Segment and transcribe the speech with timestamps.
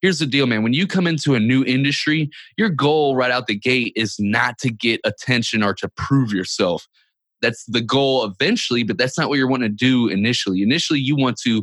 [0.00, 0.62] here's the deal, man.
[0.62, 4.58] When you come into a new industry, your goal right out the gate is not
[4.58, 6.86] to get attention or to prove yourself.
[7.40, 10.62] That's the goal eventually, but that's not what you're wanting to do initially.
[10.62, 11.62] Initially, you want to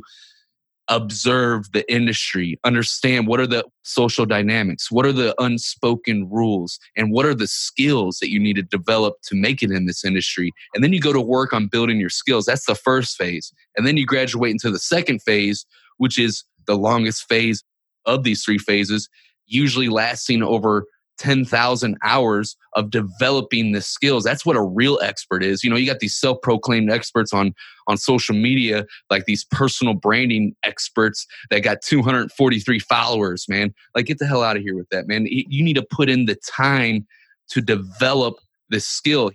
[0.88, 7.12] observe the industry, understand what are the social dynamics, what are the unspoken rules, and
[7.12, 10.52] what are the skills that you need to develop to make it in this industry.
[10.74, 12.46] And then you go to work on building your skills.
[12.46, 13.52] That's the first phase.
[13.76, 15.66] And then you graduate into the second phase,
[15.98, 17.64] which is the longest phase
[18.06, 19.10] of these three phases,
[19.46, 20.86] usually lasting over
[21.18, 24.24] 10,000 hours of developing the skills.
[24.24, 25.64] That's what a real expert is.
[25.64, 27.54] You know, you got these self-proclaimed experts on
[27.88, 33.74] on social media, like these personal branding experts that got 243 followers, man.
[33.94, 35.28] Like get the hell out of here with that, man.
[35.30, 37.06] You need to put in the time
[37.50, 38.36] to develop
[38.70, 39.32] this skill.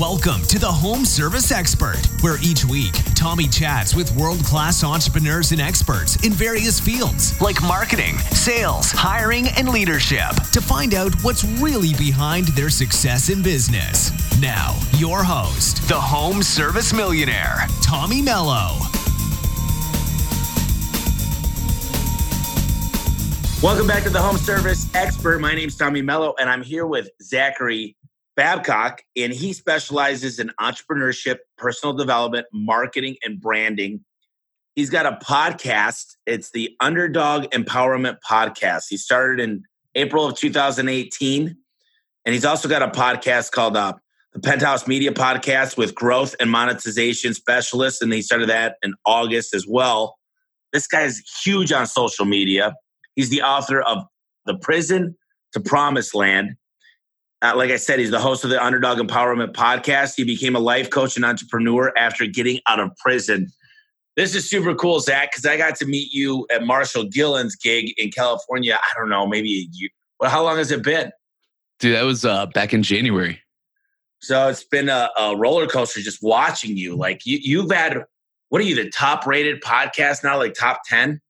[0.00, 5.52] Welcome to the Home Service Expert, where each week Tommy chats with world class entrepreneurs
[5.52, 11.44] and experts in various fields like marketing, sales, hiring, and leadership to find out what's
[11.44, 14.10] really behind their success in business.
[14.40, 18.80] Now, your host, the Home Service Millionaire, Tommy Mello.
[23.62, 25.38] Welcome back to the Home Service Expert.
[25.38, 27.94] My name's Tommy Mello, and I'm here with Zachary
[28.36, 34.04] Babcock, and he specializes in entrepreneurship, personal development, marketing, and branding.
[34.74, 36.16] He's got a podcast.
[36.26, 38.84] It's the Underdog Empowerment Podcast.
[38.88, 39.62] He started in
[39.94, 41.56] April of 2018.
[42.26, 43.92] And he's also got a podcast called uh,
[44.32, 48.02] the Penthouse Media Podcast with growth and monetization specialists.
[48.02, 50.16] And he started that in August as well.
[50.72, 52.74] This guy is huge on social media.
[53.14, 54.04] He's the author of
[54.46, 55.16] The Prison
[55.52, 56.56] to Promised Land
[57.42, 60.14] uh, like I said, he's the host of the Underdog Empowerment Podcast.
[60.16, 63.48] He became a life coach and entrepreneur after getting out of prison.
[64.16, 67.92] This is super cool, Zach, because I got to meet you at Marshall Gillen's gig
[67.98, 68.78] in California.
[68.80, 69.90] I don't know, maybe a year.
[70.20, 71.10] Well, how long has it been?
[71.80, 73.40] Dude, that was uh, back in January.
[74.20, 76.96] So it's been a, a roller coaster just watching you.
[76.96, 78.04] Like you, you've had,
[78.48, 81.20] what are you, the top rated podcast now, like top 10?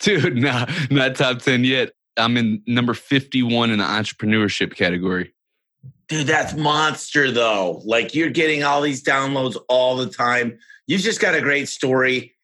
[0.00, 1.92] Dude, no, not top 10 yet.
[2.18, 5.32] I'm in number 51 in the entrepreneurship category.
[6.08, 7.82] Dude, that's monster though.
[7.84, 10.58] Like you're getting all these downloads all the time.
[10.86, 12.34] You've just got a great story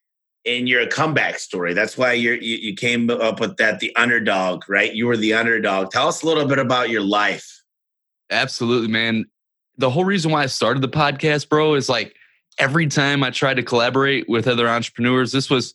[0.47, 1.73] and you're a comeback story.
[1.73, 4.93] That's why you you came up with that the underdog, right?
[4.93, 5.91] You were the underdog.
[5.91, 7.63] Tell us a little bit about your life.
[8.31, 9.25] Absolutely, man.
[9.79, 12.15] The whole reason why I started the podcast, bro, is like
[12.59, 15.75] every time I tried to collaborate with other entrepreneurs, this was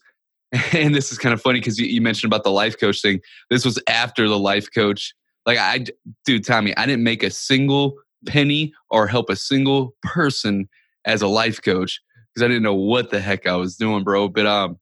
[0.72, 3.20] and this is kind of funny because you, you, mentioned about the life coach thing.
[3.50, 5.14] This was after the life coach.
[5.46, 5.84] Like I,
[6.24, 7.94] dude, Tommy, I didn't make a single
[8.26, 10.68] penny or help a single person
[11.04, 12.00] as a life coach
[12.34, 14.28] because I didn't know what the heck I was doing, bro.
[14.28, 14.78] But um,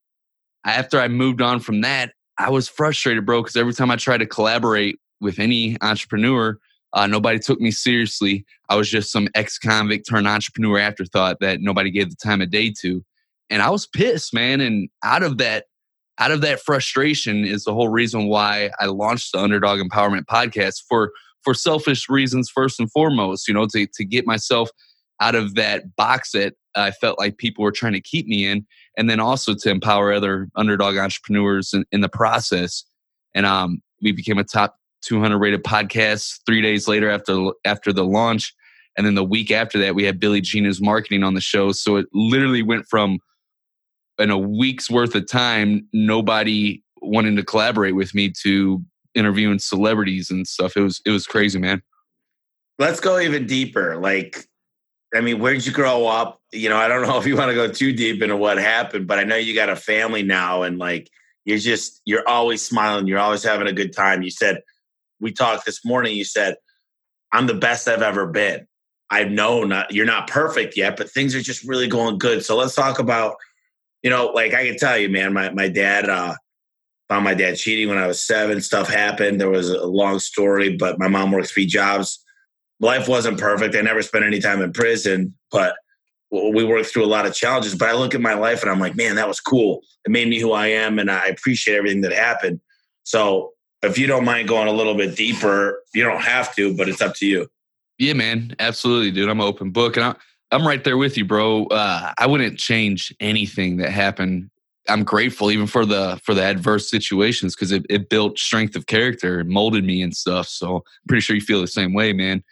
[0.64, 4.18] after I moved on from that, I was frustrated, bro, because every time I tried
[4.18, 6.58] to collaborate with any entrepreneur,
[6.94, 8.44] uh, nobody took me seriously.
[8.68, 12.72] I was just some ex-convict turned entrepreneur afterthought that nobody gave the time of day
[12.80, 13.04] to
[13.50, 14.60] and I was pissed, man.
[14.60, 15.64] And out of that,
[16.18, 20.82] out of that frustration is the whole reason why I launched the Underdog Empowerment Podcast
[20.88, 23.48] for for selfish reasons first and foremost.
[23.48, 24.70] You know, to to get myself
[25.20, 28.66] out of that box that I felt like people were trying to keep me in,
[28.96, 32.84] and then also to empower other underdog entrepreneurs in, in the process.
[33.34, 38.04] And um, we became a top 200 rated podcast three days later after after the
[38.04, 38.54] launch.
[38.96, 41.70] And then the week after that, we had Billy Gene is marketing on the show.
[41.70, 43.20] So it literally went from
[44.18, 48.82] in a week's worth of time, nobody wanting to collaborate with me to
[49.14, 50.76] interviewing celebrities and stuff.
[50.76, 51.82] It was it was crazy, man.
[52.78, 53.96] Let's go even deeper.
[53.96, 54.46] Like,
[55.14, 56.40] I mean, where'd you grow up?
[56.52, 59.06] You know, I don't know if you want to go too deep into what happened,
[59.06, 61.10] but I know you got a family now, and like,
[61.44, 63.06] you're just you're always smiling.
[63.06, 64.22] You're always having a good time.
[64.22, 64.62] You said
[65.20, 66.16] we talked this morning.
[66.16, 66.56] You said
[67.32, 68.66] I'm the best I've ever been.
[69.10, 72.44] I know not uh, you're not perfect yet, but things are just really going good.
[72.44, 73.36] So let's talk about
[74.02, 76.34] you know, like I can tell you, man, my, my dad uh,
[77.08, 78.60] found my dad cheating when I was seven.
[78.60, 79.40] Stuff happened.
[79.40, 82.22] There was a long story, but my mom worked three jobs.
[82.80, 83.74] Life wasn't perfect.
[83.74, 85.74] I never spent any time in prison, but
[86.30, 87.74] we worked through a lot of challenges.
[87.74, 89.80] But I look at my life and I'm like, man, that was cool.
[90.04, 92.60] It made me who I am, and I appreciate everything that happened.
[93.02, 93.52] So
[93.82, 97.00] if you don't mind going a little bit deeper, you don't have to, but it's
[97.00, 97.48] up to you.
[97.98, 99.28] Yeah, man, absolutely, dude.
[99.28, 100.14] I'm an open book, and I,
[100.50, 101.66] I'm right there with you, bro.
[101.66, 104.50] Uh, I wouldn't change anything that happened.
[104.88, 108.86] I'm grateful even for the for the adverse situations because it, it built strength of
[108.86, 110.48] character and molded me and stuff.
[110.48, 112.42] So I'm pretty sure you feel the same way, man.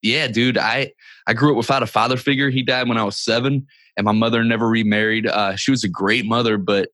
[0.00, 0.56] Yeah, dude.
[0.56, 0.92] I
[1.26, 2.48] I grew up without a father figure.
[2.48, 3.66] He died when I was seven,
[3.96, 5.26] and my mother never remarried.
[5.26, 6.88] Uh, she was a great mother, but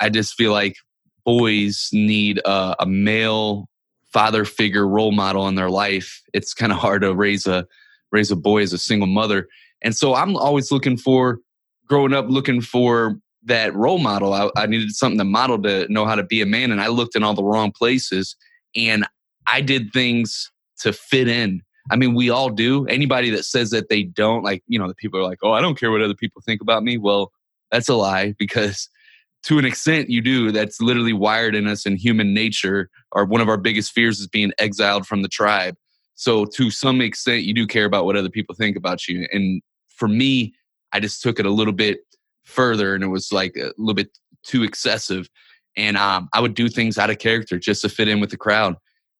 [0.00, 0.76] I just feel like
[1.24, 3.68] boys need a, a male
[4.12, 6.20] father figure role model in their life.
[6.34, 7.66] It's kind of hard to raise a
[8.12, 9.48] raise a boy as a single mother.
[9.82, 11.40] And so I'm always looking for
[11.88, 14.34] growing up looking for that role model.
[14.34, 16.70] I, I needed something to model to know how to be a man.
[16.70, 18.36] And I looked in all the wrong places
[18.76, 19.06] and
[19.46, 21.62] I did things to fit in.
[21.90, 22.86] I mean, we all do.
[22.86, 25.62] Anybody that says that they don't, like, you know, the people are like, oh, I
[25.62, 26.98] don't care what other people think about me.
[26.98, 27.32] Well,
[27.70, 28.88] that's a lie because
[29.44, 30.52] to an extent you do.
[30.52, 32.90] That's literally wired in us in human nature.
[33.12, 35.76] Or one of our biggest fears is being exiled from the tribe.
[36.14, 39.26] So to some extent, you do care about what other people think about you.
[39.32, 39.62] And
[39.98, 40.54] for me,
[40.92, 42.00] I just took it a little bit
[42.44, 45.28] further and it was like a little bit too excessive.
[45.76, 48.36] And um, I would do things out of character just to fit in with the
[48.36, 48.76] crowd.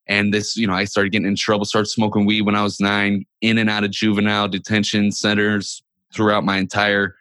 [0.06, 2.80] And this, you know, I started getting in trouble, started smoking weed when I was
[2.80, 5.82] nine, in and out of juvenile detention centers
[6.14, 7.14] throughout my entire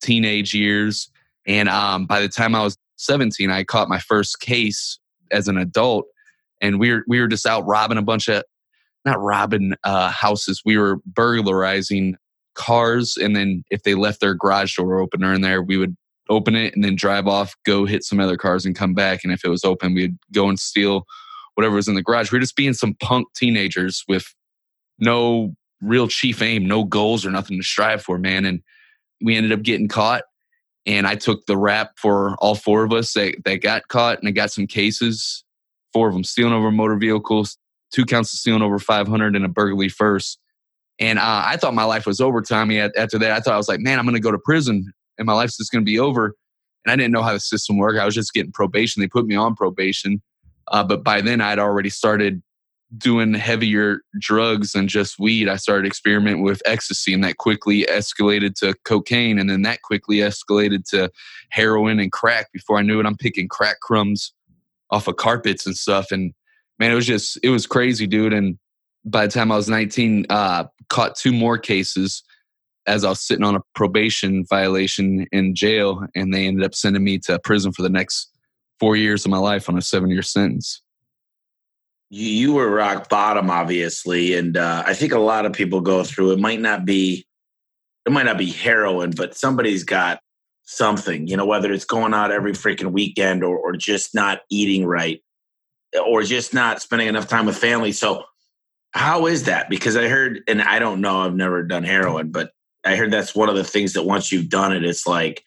[0.00, 1.10] teenage years.
[1.46, 5.00] And um, by the time I was 17, I caught my first case
[5.32, 6.06] as an adult.
[6.60, 8.44] And we were, we were just out robbing a bunch of,
[9.04, 12.16] not robbing uh, houses, we were burglarizing
[12.58, 13.16] cars.
[13.16, 15.96] And then if they left their garage door opener in there, we would
[16.28, 19.20] open it and then drive off, go hit some other cars and come back.
[19.24, 21.06] And if it was open, we'd go and steal
[21.54, 22.30] whatever was in the garage.
[22.30, 24.34] We were just being some punk teenagers with
[24.98, 28.44] no real chief aim, no goals or nothing to strive for, man.
[28.44, 28.60] And
[29.22, 30.24] we ended up getting caught.
[30.86, 34.28] And I took the rap for all four of us that, that got caught and
[34.28, 35.44] I got some cases,
[35.92, 37.58] four of them stealing over motor vehicles,
[37.92, 40.38] two counts of stealing over 500 and a burglary first.
[41.00, 42.80] And uh, I thought my life was over, Tommy.
[42.80, 45.26] After that, I thought I was like, man, I'm going to go to prison and
[45.26, 46.34] my life's just going to be over.
[46.84, 47.98] And I didn't know how the system worked.
[47.98, 49.00] I was just getting probation.
[49.00, 50.22] They put me on probation.
[50.68, 52.42] Uh, but by then, I'd already started
[52.96, 55.48] doing heavier drugs than just weed.
[55.48, 60.16] I started experimenting with ecstasy, and that quickly escalated to cocaine, and then that quickly
[60.16, 61.10] escalated to
[61.50, 62.50] heroin and crack.
[62.52, 64.32] Before I knew it, I'm picking crack crumbs
[64.90, 66.10] off of carpets and stuff.
[66.10, 66.32] And
[66.78, 68.32] man, it was just it was crazy, dude.
[68.32, 68.58] And
[69.10, 72.22] by the time I was 19, uh, caught two more cases
[72.86, 77.04] as I was sitting on a probation violation in jail, and they ended up sending
[77.04, 78.30] me to prison for the next
[78.80, 80.82] four years of my life on a seven year sentence.
[82.10, 86.02] You, you were rock bottom, obviously, and uh, I think a lot of people go
[86.02, 86.32] through.
[86.32, 87.26] It might not be,
[88.06, 90.20] it might not be heroin, but somebody's got
[90.64, 91.26] something.
[91.26, 95.22] You know, whether it's going out every freaking weekend or, or just not eating right,
[96.06, 97.92] or just not spending enough time with family.
[97.92, 98.24] So,
[98.92, 99.68] how is that?
[99.68, 102.52] Because I heard, and I don't know, I've never done heroin, but
[102.84, 105.44] I heard that's one of the things that once you've done it, it's like,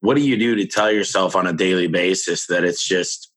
[0.00, 3.32] what do you do to tell yourself on a daily basis that it's just,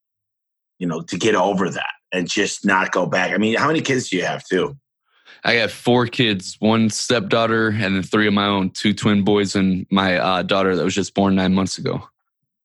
[0.80, 3.32] you know, to get over that and just not go back?
[3.32, 4.78] I mean, how many kids do you have too?
[5.44, 9.56] I have four kids, one stepdaughter, and then three of my own, two twin boys,
[9.56, 12.04] and my uh, daughter that was just born nine months ago.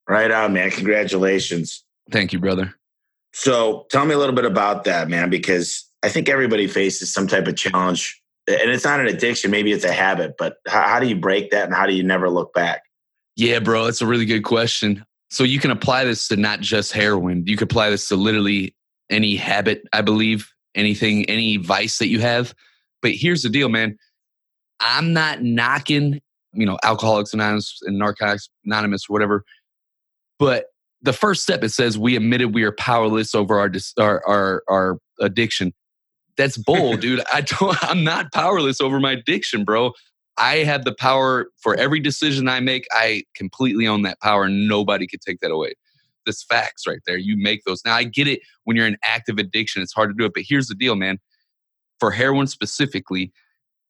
[0.08, 0.70] Right on, man.
[0.70, 1.84] Congratulations.
[2.10, 2.74] Thank you, brother.
[3.32, 7.26] So tell me a little bit about that, man, because I think everybody faces some
[7.26, 8.20] type of challenge.
[8.48, 11.52] And it's not an addiction, maybe it's a habit, but how, how do you break
[11.52, 12.82] that and how do you never look back?
[13.36, 15.04] Yeah, bro, it's a really good question.
[15.30, 17.44] So you can apply this to not just heroin.
[17.46, 18.74] You can apply this to literally
[19.10, 22.54] any habit, I believe, anything, any vice that you have.
[23.00, 23.96] But here's the deal, man.
[24.80, 26.20] I'm not knocking,
[26.52, 29.44] you know, Alcoholics Anonymous and Narcotics Anonymous or whatever.
[30.38, 30.66] But
[31.02, 34.98] the first step it says we admitted we are powerless over our our our, our
[35.20, 35.72] addiction.
[36.36, 37.22] That's bold, dude.
[37.32, 37.76] I don't.
[37.84, 39.92] I'm not powerless over my addiction, bro.
[40.38, 42.86] I have the power for every decision I make.
[42.92, 44.48] I completely own that power.
[44.48, 45.74] Nobody could take that away.
[46.24, 47.18] This facts right there.
[47.18, 47.82] You make those.
[47.84, 48.40] Now I get it.
[48.64, 50.32] When you're in active addiction, it's hard to do it.
[50.34, 51.18] But here's the deal, man.
[52.00, 53.32] For heroin specifically,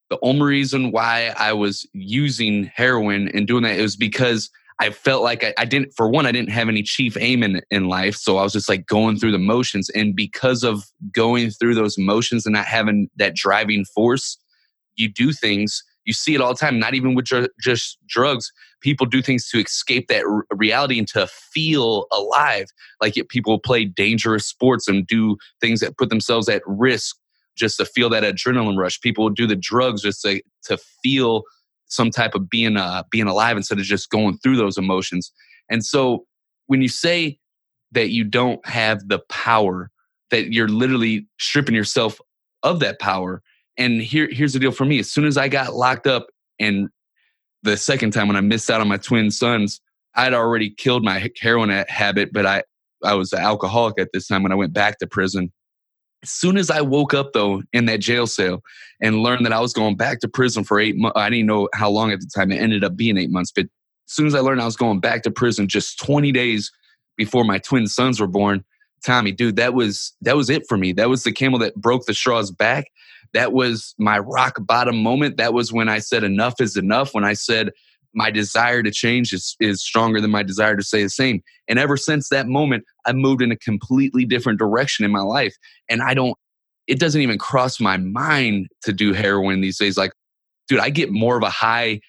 [0.09, 5.23] the only reason why I was using heroin and doing that is because I felt
[5.23, 8.15] like I, I, didn't, for one, I didn't have any chief aim in, in life.
[8.15, 9.89] So I was just like going through the motions.
[9.89, 14.37] And because of going through those motions and not having that driving force,
[14.95, 15.83] you do things.
[16.05, 18.51] You see it all the time, not even with dr- just drugs.
[18.81, 22.65] People do things to escape that r- reality and to feel alive.
[23.01, 27.15] Like it, people play dangerous sports and do things that put themselves at risk
[27.55, 28.99] just to feel that adrenaline rush.
[28.99, 31.43] People do the drugs just to, to feel
[31.93, 35.31] some type of being uh, being alive instead of just going through those emotions.
[35.69, 36.25] And so
[36.67, 37.39] when you say
[37.91, 39.91] that you don't have the power,
[40.31, 42.19] that you're literally stripping yourself
[42.63, 43.41] of that power.
[43.77, 46.27] And here, here's the deal for me: as soon as I got locked up,
[46.59, 46.89] and
[47.63, 49.81] the second time when I missed out on my twin sons,
[50.15, 52.63] I'd already killed my heroin habit, but I
[53.03, 55.51] I was an alcoholic at this time when I went back to prison.
[56.23, 58.63] As soon as I woke up though in that jail cell
[59.01, 61.69] and learned that I was going back to prison for eight months, I didn't know
[61.73, 62.51] how long at the time.
[62.51, 64.99] It ended up being eight months, but as soon as I learned I was going
[64.99, 66.71] back to prison, just 20 days
[67.17, 68.63] before my twin sons were born.
[69.05, 70.93] Tommy, dude, that was that was it for me.
[70.93, 72.85] That was the camel that broke the straw's back.
[73.33, 75.37] That was my rock bottom moment.
[75.37, 77.13] That was when I said enough is enough.
[77.13, 77.71] When I said
[78.13, 81.41] my desire to change is, is stronger than my desire to stay the same.
[81.67, 85.55] And ever since that moment, I moved in a completely different direction in my life.
[85.89, 86.37] And I don't,
[86.87, 89.97] it doesn't even cross my mind to do heroin these days.
[89.97, 90.11] Like,
[90.67, 92.01] dude, I get more of a high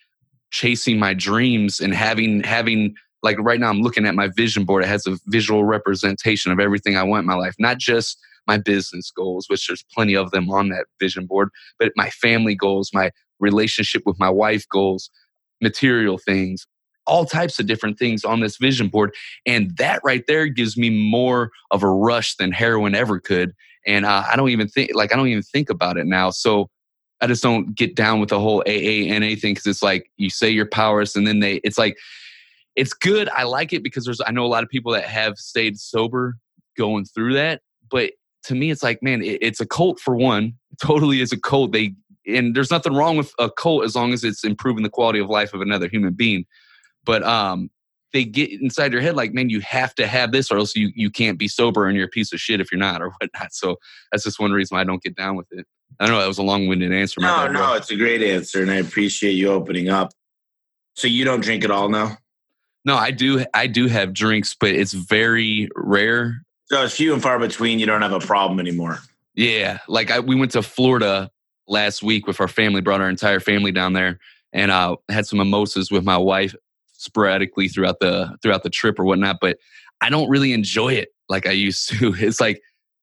[0.51, 4.85] chasing my dreams and having, having, like right now, I'm looking at my vision board.
[4.85, 8.59] It has a visual representation of everything I want in my life, not just my
[8.59, 12.91] business goals, which there's plenty of them on that vision board, but my family goals,
[12.93, 15.11] my relationship with my wife goals,
[15.65, 16.67] material things,
[17.07, 19.13] all types of different things on this vision board.
[19.45, 23.53] And that right there gives me more of a rush than heroin ever could.
[23.87, 26.31] And uh, I don't even think, like, I don't even think about it now.
[26.31, 26.71] So
[27.21, 30.49] I just don't get down with the whole AANA thing because it's like you say
[30.49, 31.99] you're powerless and then they, it's like,
[32.77, 33.29] it's good.
[33.31, 36.37] I like it because there's, I know a lot of people that have stayed sober
[36.77, 37.61] going through that.
[37.91, 38.13] But
[38.45, 40.55] to me, it's like, man, it, it's a cult for one.
[40.83, 41.73] totally is a cult.
[41.73, 41.95] They
[42.27, 45.29] and there's nothing wrong with a cult as long as it's improving the quality of
[45.29, 46.47] life of another human being.
[47.05, 47.71] But um,
[48.13, 50.91] they get inside your head like, man, you have to have this, or else you
[50.95, 53.53] you can't be sober and you're a piece of shit if you're not, or whatnot.
[53.53, 53.77] So
[54.11, 55.67] that's just one reason why I don't get down with it.
[56.01, 57.21] I know that was a long-winded answer.
[57.21, 60.13] No, no, it's a great answer, and I appreciate you opening up.
[60.95, 62.17] So you don't drink at all now?
[62.85, 63.45] No, I do.
[63.55, 66.43] I do have drinks, but it's very rare.
[66.67, 67.79] So it's few and far between.
[67.79, 68.99] You don't have a problem anymore.
[69.35, 71.31] Yeah, like I, we went to Florida
[71.69, 74.19] last week with our family, brought our entire family down there,
[74.53, 76.55] and uh, had some mimosas with my wife
[76.93, 79.39] sporadically throughout the throughout the trip or whatnot.
[79.41, 79.59] But
[80.01, 82.15] I don't really enjoy it like I used to.
[82.17, 82.61] It's like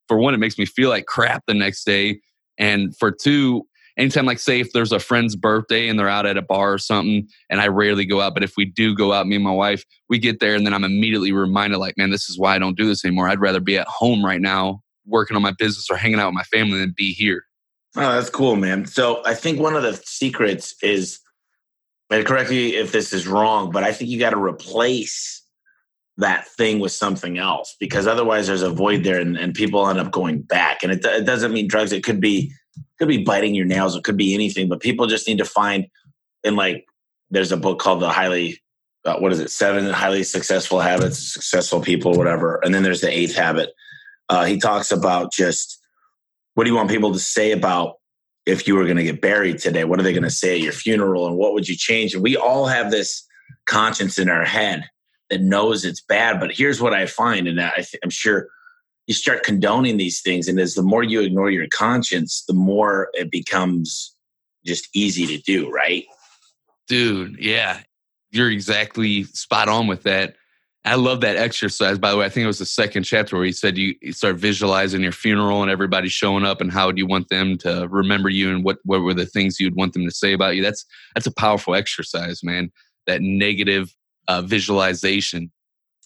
[0.08, 2.22] for one, it makes me feel like crap the next day,
[2.58, 3.66] and for two,
[3.98, 6.78] anytime like say if there's a friend's birthday and they're out at a bar or
[6.78, 9.52] something, and I rarely go out, but if we do go out, me and my
[9.52, 12.60] wife, we get there and then I'm immediately reminded like, man, this is why I
[12.60, 13.30] don't do this anymore.
[13.30, 16.36] I'd rather be at home right now working on my business or hanging out with
[16.36, 17.46] my family than be here.
[17.96, 18.86] Oh, that's cool, man.
[18.86, 21.20] So I think one of the secrets is,
[22.10, 25.44] and correct me if this is wrong, but I think you got to replace
[26.18, 30.00] that thing with something else because otherwise there's a void there and, and people end
[30.00, 30.84] up going back.
[30.84, 31.92] And it, it doesn't mean drugs.
[31.92, 32.54] It could be
[33.00, 33.96] could be biting your nails.
[33.96, 34.70] It could be anything.
[34.70, 35.88] But people just need to find.
[36.44, 36.86] And like,
[37.30, 38.62] there's a book called the highly
[39.04, 39.50] uh, what is it?
[39.50, 42.60] Seven highly successful habits, successful people, whatever.
[42.64, 43.72] And then there's the eighth habit.
[44.30, 45.81] Uh, he talks about just
[46.54, 47.96] what do you want people to say about
[48.46, 49.84] if you were going to get buried today?
[49.84, 51.28] What are they going to say at your funeral?
[51.28, 52.14] And what would you change?
[52.14, 53.26] And we all have this
[53.68, 54.90] conscience in our head
[55.30, 56.40] that knows it's bad.
[56.40, 58.50] But here's what I find, and I th- I'm sure
[59.08, 60.48] you start condoning these things.
[60.48, 64.16] And as the more you ignore your conscience, the more it becomes
[64.66, 66.06] just easy to do, right?
[66.88, 67.82] Dude, yeah.
[68.32, 70.36] You're exactly spot on with that.
[70.84, 72.00] I love that exercise.
[72.00, 74.38] By the way, I think it was the second chapter where he said you, start
[74.38, 78.30] visualizing your funeral and everybody showing up, and how do you want them to remember
[78.30, 80.64] you, and what what were the things you'd want them to say about you.
[80.64, 82.72] That's that's a powerful exercise, man.
[83.06, 83.96] That negative
[84.28, 85.52] uh, visualization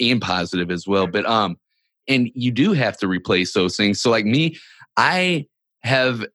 [0.01, 1.07] and positive as well.
[1.07, 1.57] But um,
[2.07, 4.01] and you do have to replace those things.
[4.01, 4.57] So like me,
[4.97, 5.47] I
[5.83, 6.25] have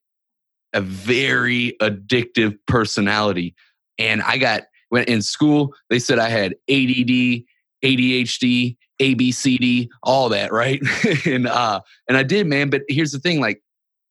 [0.73, 3.53] a very addictive personality,
[3.99, 7.43] and I got when in school they said I had ADD
[7.83, 10.81] ADHD, ABCD, all that, right?
[11.25, 13.61] and uh and I did, man, but here's the thing like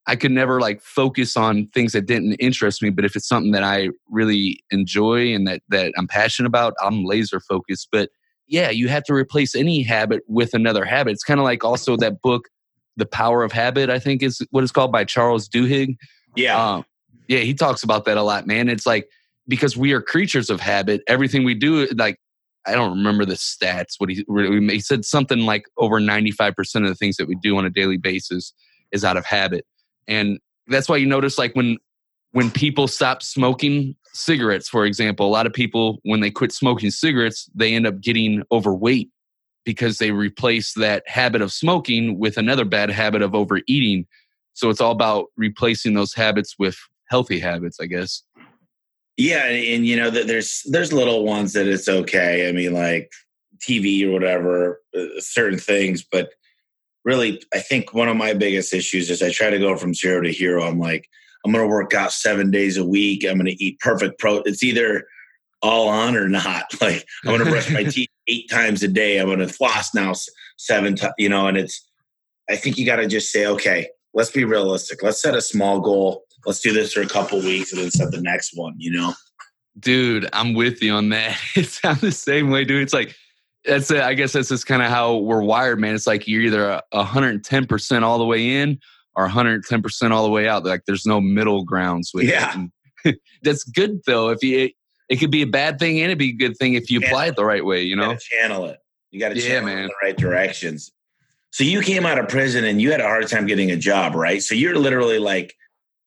[0.07, 3.53] I could never like focus on things that didn't interest me, but if it's something
[3.53, 8.11] that I really enjoy and that that I'm passionate about, I'm laser focused, but
[8.51, 11.13] yeah, you have to replace any habit with another habit.
[11.13, 12.49] It's kind of like also that book
[12.97, 15.97] The Power of Habit, I think is what it's called by Charles Duhigg.
[16.35, 16.61] Yeah.
[16.61, 16.85] Um,
[17.29, 18.69] yeah, he talks about that a lot, man.
[18.69, 19.09] It's like
[19.47, 22.19] because we are creatures of habit, everything we do like
[22.67, 23.95] I don't remember the stats.
[23.99, 27.37] What he he said something like over ninety five percent of the things that we
[27.37, 28.53] do on a daily basis
[28.93, 29.65] is out of habit,
[30.07, 31.79] and that's why you notice like when
[32.33, 36.91] when people stop smoking cigarettes, for example, a lot of people when they quit smoking
[36.91, 39.11] cigarettes, they end up getting overweight
[39.65, 44.07] because they replace that habit of smoking with another bad habit of overeating.
[44.55, 46.77] So it's all about replacing those habits with
[47.09, 48.23] healthy habits, I guess.
[49.21, 52.49] Yeah, and, and you know, there's there's little ones that it's okay.
[52.49, 53.13] I mean, like
[53.59, 56.31] TV or whatever, uh, certain things, but
[57.05, 60.23] really, I think one of my biggest issues is I try to go from zero
[60.23, 60.65] to hero.
[60.65, 61.07] I'm like,
[61.45, 63.27] I'm going to work out seven days a week.
[63.27, 64.37] I'm going to eat perfect pro.
[64.47, 65.05] It's either
[65.61, 66.65] all on or not.
[66.81, 69.19] Like I'm going to brush my teeth eight times a day.
[69.19, 70.15] I'm going to floss now
[70.57, 71.13] seven times.
[71.19, 71.87] You know, and it's.
[72.49, 75.03] I think you got to just say, okay, let's be realistic.
[75.03, 78.11] Let's set a small goal let's do this for a couple weeks and then set
[78.11, 79.15] the next one, you know?
[79.79, 81.39] Dude, I'm with you on that.
[81.55, 82.83] It's I'm the same way, dude.
[82.83, 83.15] It's like
[83.65, 84.01] that's it.
[84.01, 85.95] I guess that's just kind of how we're wired, man.
[85.95, 88.79] It's like you're either hundred ten percent all the way in
[89.17, 90.65] or 110 percent all the way out.
[90.65, 92.67] Like there's no middle grounds with yeah.
[93.05, 93.19] it.
[93.43, 94.31] that's good though.
[94.31, 94.71] If you,
[95.09, 97.27] it could be a bad thing and it'd be a good thing if you apply
[97.27, 97.83] it the right way.
[97.83, 98.79] You know, you channel it.
[99.11, 99.83] You got to Yeah, channel it man.
[99.85, 100.93] in the right directions.
[101.51, 104.15] So you came out of prison and you had a hard time getting a job,
[104.15, 104.41] right?
[104.43, 105.55] So you're literally like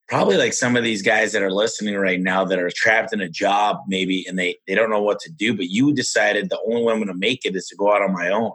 [0.07, 3.21] probably like some of these guys that are listening right now that are trapped in
[3.21, 6.59] a job maybe and they they don't know what to do, but you decided the
[6.67, 8.51] only way I'm going to make it is to go out on my own.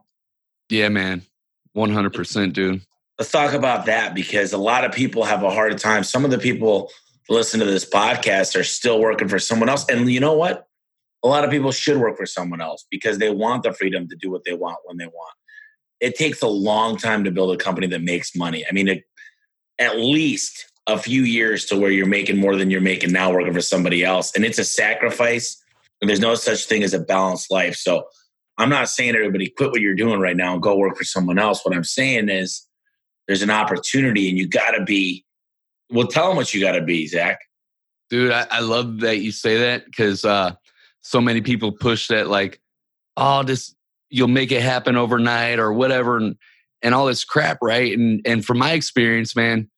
[0.69, 1.23] yeah, man,
[1.73, 2.83] 100 percent, dude.
[3.19, 6.05] Let's talk about that because a lot of people have a hard time.
[6.05, 6.93] Some of the people
[7.29, 9.89] listen to this podcast are still working for someone else.
[9.89, 10.67] And you know what?
[11.25, 14.17] A lot of people should work for someone else because they want the freedom to
[14.17, 15.35] do what they want when they want.
[16.01, 18.65] It takes a long time to build a company that makes money.
[18.69, 19.05] I mean, it,
[19.79, 23.53] at least a few years to where you're making more than you're making now working
[23.53, 24.35] for somebody else.
[24.35, 25.63] And it's a sacrifice.
[26.01, 27.77] And there's no such thing as a balanced life.
[27.77, 28.07] So
[28.57, 31.39] I'm not saying everybody quit what you're doing right now and go work for someone
[31.39, 31.65] else.
[31.65, 32.67] What I'm saying is
[33.27, 35.25] there's an opportunity and you got to be,
[35.91, 37.39] well, tell them what you got to be, Zach.
[38.09, 40.55] Dude, I, I love that you say that because uh,
[41.03, 42.61] so many people push that like,
[43.19, 43.75] oh, this
[44.09, 46.37] you'll make it happen overnight or whatever, and
[46.81, 47.93] and all this crap, right?
[47.93, 49.69] And and from my experience, man,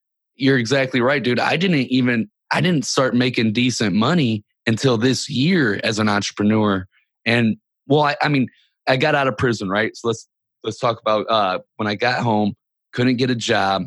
[0.40, 1.38] you're exactly right, dude.
[1.38, 6.86] I didn't even I didn't start making decent money until this year as an entrepreneur.
[7.24, 7.56] And
[7.86, 8.48] well, I, I mean,
[8.88, 9.94] I got out of prison, right?
[9.96, 10.28] So let's
[10.64, 12.54] let's talk about uh, when I got home,
[12.92, 13.84] couldn't get a job,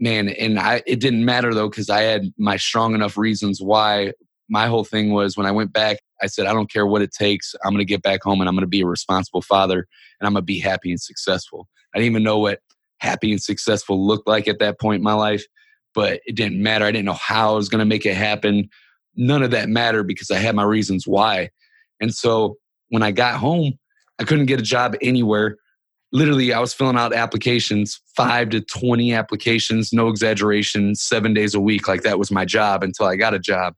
[0.00, 0.28] man.
[0.28, 4.12] And I it didn't matter though because I had my strong enough reasons why.
[4.48, 7.12] My whole thing was when I went back, I said, I don't care what it
[7.12, 7.54] takes.
[7.64, 9.86] I'm going to get back home and I'm going to be a responsible father
[10.20, 11.68] and I'm going to be happy and successful.
[11.94, 12.60] I didn't even know what
[13.02, 15.44] happy and successful looked like at that point in my life,
[15.94, 16.84] but it didn't matter.
[16.84, 18.68] I didn't know how I was going to make it happen.
[19.14, 21.50] None of that mattered because I had my reasons why.
[22.00, 22.56] And so
[22.88, 23.74] when I got home,
[24.18, 25.56] I couldn't get a job anywhere.
[26.12, 31.60] Literally, I was filling out applications, five to 20 applications, no exaggeration, seven days a
[31.60, 31.88] week.
[31.88, 33.74] Like that was my job until I got a job.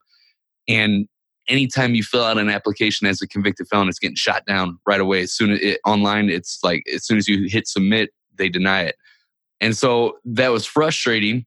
[0.67, 1.07] And
[1.47, 4.99] anytime you fill out an application as a convicted felon, it's getting shot down right
[4.99, 5.21] away.
[5.21, 8.81] As soon as it online, it's like as soon as you hit submit, they deny
[8.81, 8.95] it.
[9.61, 11.45] And so that was frustrating.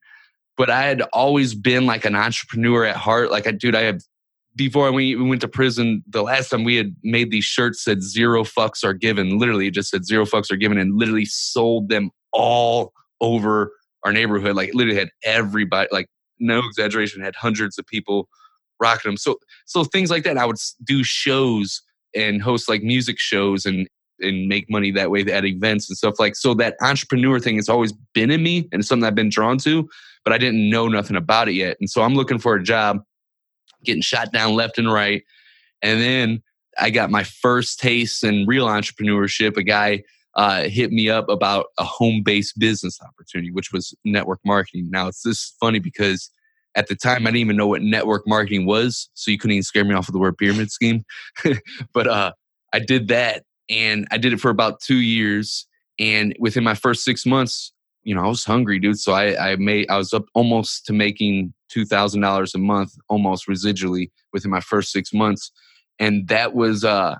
[0.58, 3.30] But I had always been like an entrepreneur at heart.
[3.30, 4.02] Like I dude, I had
[4.56, 8.02] before we we went to prison, the last time we had made these shirts said
[8.02, 9.38] zero fucks are given.
[9.38, 13.72] Literally it just said zero fucks are given and literally sold them all over
[14.04, 14.56] our neighborhood.
[14.56, 16.08] Like literally had everybody, like
[16.40, 18.28] no exaggeration, had hundreds of people
[18.80, 19.16] rocking them.
[19.16, 20.36] So so things like that.
[20.36, 21.82] I would do shows
[22.14, 23.88] and host like music shows and
[24.20, 27.68] and make money that way at events and stuff like so that entrepreneur thing has
[27.68, 29.88] always been in me and something I've been drawn to,
[30.24, 31.76] but I didn't know nothing about it yet.
[31.80, 33.02] And so I'm looking for a job,
[33.84, 35.22] getting shot down left and right.
[35.82, 36.42] And then
[36.78, 39.56] I got my first taste in real entrepreneurship.
[39.56, 40.02] A guy
[40.34, 44.88] uh, hit me up about a home based business opportunity, which was network marketing.
[44.90, 46.30] Now, it's this funny because
[46.74, 49.10] at the time I didn't even know what network marketing was.
[49.14, 51.04] So you couldn't even scare me off with the word pyramid scheme.
[51.92, 52.32] but uh,
[52.72, 55.66] I did that and I did it for about two years.
[55.98, 57.72] And within my first six months,
[58.04, 58.98] you know, I was hungry, dude.
[58.98, 64.10] So I, I made, I was up almost to making $2,000 a month, almost residually
[64.32, 65.50] within my first six months.
[65.98, 67.16] And that was, uh,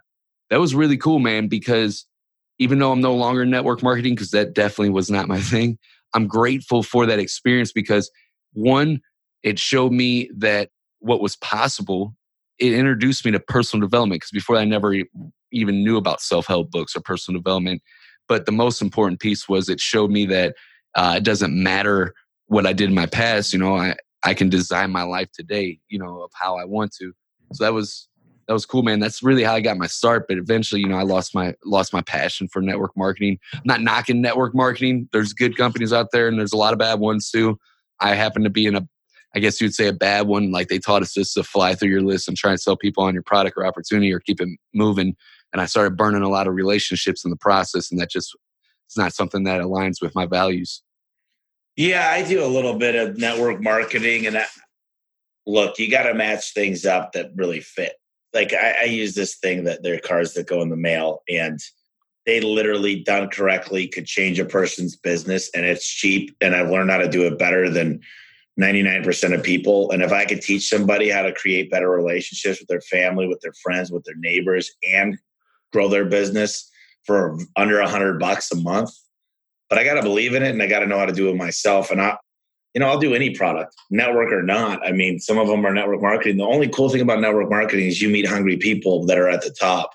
[0.51, 2.07] that was really cool, man, because
[2.59, 5.79] even though I'm no longer network marketing, because that definitely was not my thing,
[6.15, 8.11] I'm grateful for that experience because
[8.53, 9.01] one,
[9.43, 12.15] it showed me that what was possible.
[12.59, 14.97] It introduced me to personal development because before I never
[15.53, 17.83] even knew about self help books or personal development.
[18.29, 20.55] But the most important piece was it showed me that
[20.95, 22.15] uh, it doesn't matter
[22.47, 23.53] what I did in my past.
[23.53, 26.93] You know, I, I can design my life today, you know, of how I want
[27.01, 27.13] to.
[27.53, 28.09] So that was
[28.49, 28.99] that was cool, man.
[28.99, 30.27] That's really how I got my start.
[30.27, 33.39] But eventually, you know, I lost my lost my passion for network marketing.
[33.55, 35.09] I'm not knocking network marketing.
[35.13, 37.59] There's good companies out there, and there's a lot of bad ones too.
[38.01, 38.89] I happen to be in a,
[39.35, 40.51] I guess you'd say a bad one.
[40.51, 43.05] Like they taught us just to fly through your list and try and sell people
[43.05, 45.15] on your product or opportunity or keep it moving.
[45.53, 48.37] And I started burning a lot of relationships in the process, and that just
[48.87, 50.83] it's not something that aligns with my values.
[51.77, 54.47] Yeah, I do a little bit of network marketing, and I,
[55.47, 57.95] look, you got to match things up that really fit.
[58.35, 61.23] Like I, I use this thing that there are cards that go in the mail,
[61.29, 61.59] and
[62.27, 66.37] they literally done correctly could change a person's business, and it's cheap.
[66.41, 68.01] And I've learned how to do it better than
[68.59, 69.91] ninety nine percent of people.
[69.93, 73.41] And if I could teach somebody how to create better relationships with their family, with
[73.41, 75.17] their friends, with their neighbors, and
[75.73, 76.71] grow their business
[77.05, 78.91] for under a hundred bucks a month,
[79.69, 81.29] but I got to believe in it and I got to know how to do
[81.29, 81.91] it myself.
[81.91, 82.17] And I,
[82.75, 84.87] you know, I'll do any product, network or not.
[84.87, 86.37] I mean, some of them are network marketing.
[86.37, 89.43] The only cool thing about network marketing is you meet hungry people that are at
[89.43, 89.91] the top.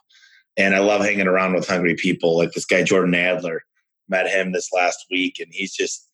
[0.58, 3.64] And I love hanging around with hungry people like this guy, Jordan Adler.
[4.10, 6.10] Met him this last week, and he's just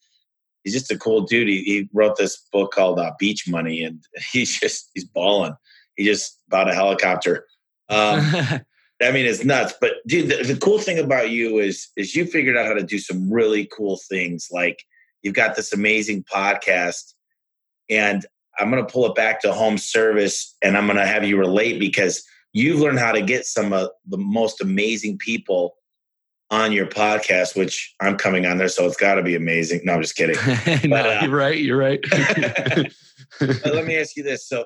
[0.64, 1.48] he's just a cool dude.
[1.48, 5.56] He, he wrote this book called uh, Beach Money, and he's just he's balling.
[5.96, 7.46] He just bought a helicopter.
[7.90, 8.32] Um,
[9.02, 9.74] I mean, it's nuts.
[9.80, 12.84] But dude, the, the, cool thing about you is is you figured out how to
[12.84, 14.50] do some really cool things.
[14.52, 14.84] Like
[15.22, 17.14] you've got this amazing podcast,
[17.90, 18.26] and
[18.60, 21.38] I'm going to pull it back to home service, and I'm going to have you
[21.38, 25.76] relate because you've learned how to get some of the most amazing people
[26.52, 29.82] on your podcast, which I'm coming on there, so it's got to be amazing.
[29.84, 30.36] No, I'm just kidding.
[30.90, 31.58] no, but, uh, you're right.
[31.58, 32.02] You're right.
[33.40, 34.66] but let me ask you this: so,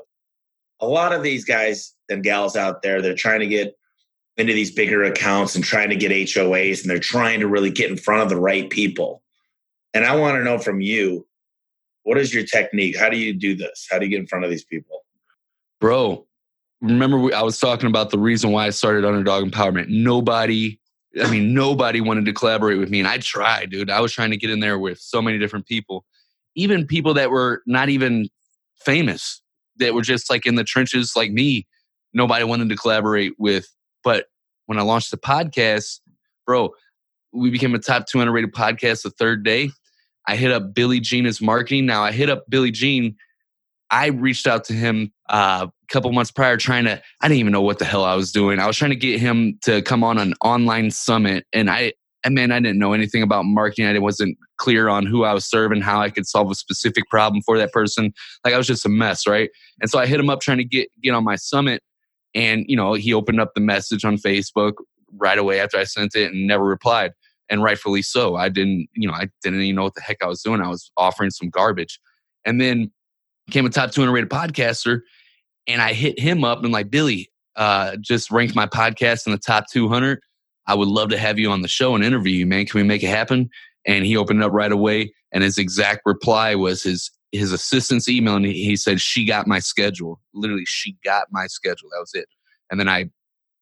[0.80, 3.76] a lot of these guys and gals out there, they're trying to get
[4.38, 7.92] into these bigger accounts and trying to get HOAs, and they're trying to really get
[7.92, 9.22] in front of the right people.
[9.94, 11.28] And I want to know from you,
[12.04, 12.98] what is your technique?
[12.98, 13.88] How do you do this?
[13.90, 15.04] How do you get in front of these people?
[15.80, 16.26] Bro,
[16.82, 19.88] remember we, I was talking about the reason why I started Underdog Empowerment.
[19.90, 20.80] Nobody,
[21.22, 23.90] I mean, nobody wanted to collaborate with me, and I tried, dude.
[23.90, 26.06] I was trying to get in there with so many different people,
[26.56, 28.30] even people that were not even
[28.78, 29.42] famous,
[29.78, 31.68] that were just like in the trenches, like me.
[32.14, 33.68] Nobody wanted to collaborate with.
[34.04, 34.26] But
[34.66, 36.00] when I launched the podcast,
[36.46, 36.72] bro,
[37.34, 39.72] we became a top 200 rated podcast the third day.
[40.28, 41.86] I hit up Billy Gene is marketing.
[41.86, 43.16] Now I hit up Billy Gene.
[43.90, 47.02] I reached out to him uh, a couple months prior, trying to.
[47.22, 48.60] I didn't even know what the hell I was doing.
[48.60, 52.34] I was trying to get him to come on an online summit, and I, and
[52.34, 53.86] man, I didn't know anything about marketing.
[53.86, 57.44] I wasn't clear on who I was serving, how I could solve a specific problem
[57.44, 58.14] for that person.
[58.44, 59.50] Like I was just a mess, right?
[59.82, 61.84] And so I hit him up trying to get get on my summit,
[62.36, 64.74] and you know he opened up the message on Facebook
[65.18, 67.14] right away after I sent it and never replied,
[67.50, 68.36] and rightfully so.
[68.36, 70.62] I didn't, you know, I didn't even know what the heck I was doing.
[70.62, 72.00] I was offering some garbage,
[72.46, 72.92] and then
[73.48, 75.02] became a top 200 rated podcaster.
[75.68, 79.38] And I hit him up and like, Billy, uh, just ranked my podcast in the
[79.38, 80.20] top 200.
[80.68, 82.66] I would love to have you on the show and interview you, man.
[82.66, 83.50] Can we make it happen?
[83.86, 85.14] And he opened up right away.
[85.32, 89.60] And his exact reply was his his assistant's email, and he said, "She got my
[89.60, 90.22] schedule.
[90.34, 91.90] Literally, she got my schedule.
[91.92, 92.28] That was it."
[92.72, 93.10] And then I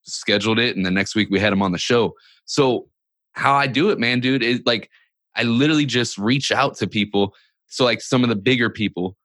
[0.03, 2.13] scheduled it, and the next week we had him on the show.
[2.45, 2.87] So
[3.33, 4.89] how I do it, man, dude, is like
[5.35, 7.33] I literally just reach out to people.
[7.67, 9.15] So like some of the bigger people,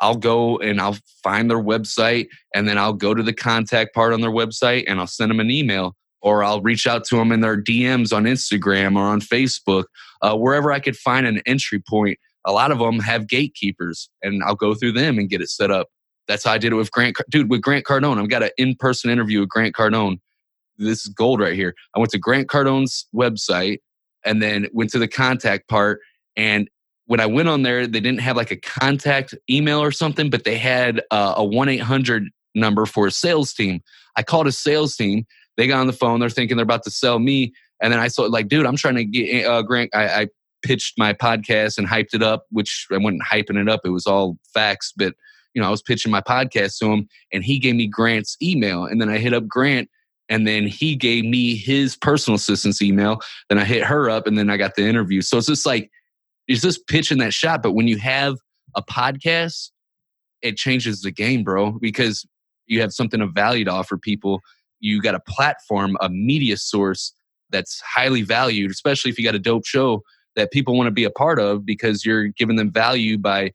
[0.00, 4.12] I'll go and I'll find their website and then I'll go to the contact part
[4.12, 7.32] on their website and I'll send them an email or I'll reach out to them
[7.32, 9.84] in their DMs on Instagram or on Facebook,
[10.22, 12.18] uh, wherever I could find an entry point.
[12.44, 15.70] A lot of them have gatekeepers and I'll go through them and get it set
[15.70, 15.88] up.
[16.26, 17.16] That's how I did it with Grant.
[17.30, 20.20] Dude, with Grant Cardone, I've got an in person interview with Grant Cardone.
[20.78, 21.74] This is gold right here.
[21.94, 23.78] I went to Grant Cardone's website
[24.24, 26.00] and then went to the contact part
[26.36, 26.68] and
[27.06, 30.44] when I went on there, they didn't have like a contact email or something, but
[30.44, 33.82] they had uh, a 1 800 number for a sales team.
[34.16, 35.26] I called a sales team.
[35.56, 36.20] They got on the phone.
[36.20, 37.52] They're thinking they're about to sell me.
[37.80, 39.90] And then I saw, like, dude, I'm trying to get uh, Grant.
[39.94, 40.28] I, I
[40.64, 43.82] pitched my podcast and hyped it up, which I wasn't hyping it up.
[43.84, 44.92] It was all facts.
[44.96, 45.14] But,
[45.54, 48.84] you know, I was pitching my podcast to him and he gave me Grant's email.
[48.84, 49.88] And then I hit up Grant
[50.28, 53.20] and then he gave me his personal assistant's email.
[53.48, 55.20] Then I hit her up and then I got the interview.
[55.20, 55.90] So it's just like,
[56.48, 57.62] it's just pitching that shot.
[57.62, 58.36] But when you have
[58.74, 59.70] a podcast,
[60.42, 62.26] it changes the game, bro, because
[62.66, 64.40] you have something of value to offer people.
[64.80, 67.12] You got a platform, a media source
[67.50, 70.02] that's highly valued, especially if you got a dope show
[70.36, 73.52] that people want to be a part of because you're giving them value by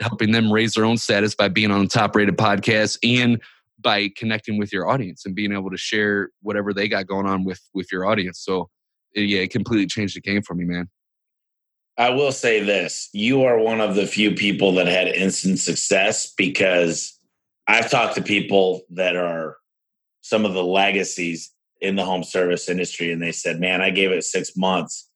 [0.00, 3.40] helping them raise their own status by being on the top rated podcast and
[3.80, 7.44] by connecting with your audience and being able to share whatever they got going on
[7.44, 8.40] with with your audience.
[8.40, 8.68] So
[9.14, 10.88] eh, yeah, it completely changed the game for me, man.
[11.98, 16.32] I will say this you are one of the few people that had instant success
[16.36, 17.18] because
[17.66, 19.56] I've talked to people that are
[20.20, 24.10] some of the legacies in the home service industry, and they said, Man, I gave
[24.10, 25.08] it six months.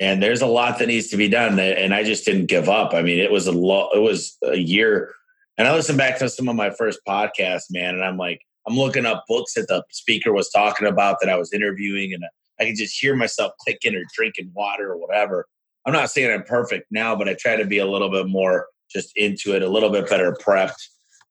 [0.00, 2.94] And there's a lot that needs to be done, and I just didn't give up.
[2.94, 5.12] I mean, it was a lo- it was a year,
[5.56, 8.76] and I listened back to some of my first podcasts, man, and I'm like, I'm
[8.76, 12.22] looking up books that the speaker was talking about that I was interviewing, and
[12.60, 15.46] I can just hear myself clicking or drinking water or whatever.
[15.84, 18.66] I'm not saying I'm perfect now, but I try to be a little bit more
[18.90, 20.86] just into it, a little bit better prepped.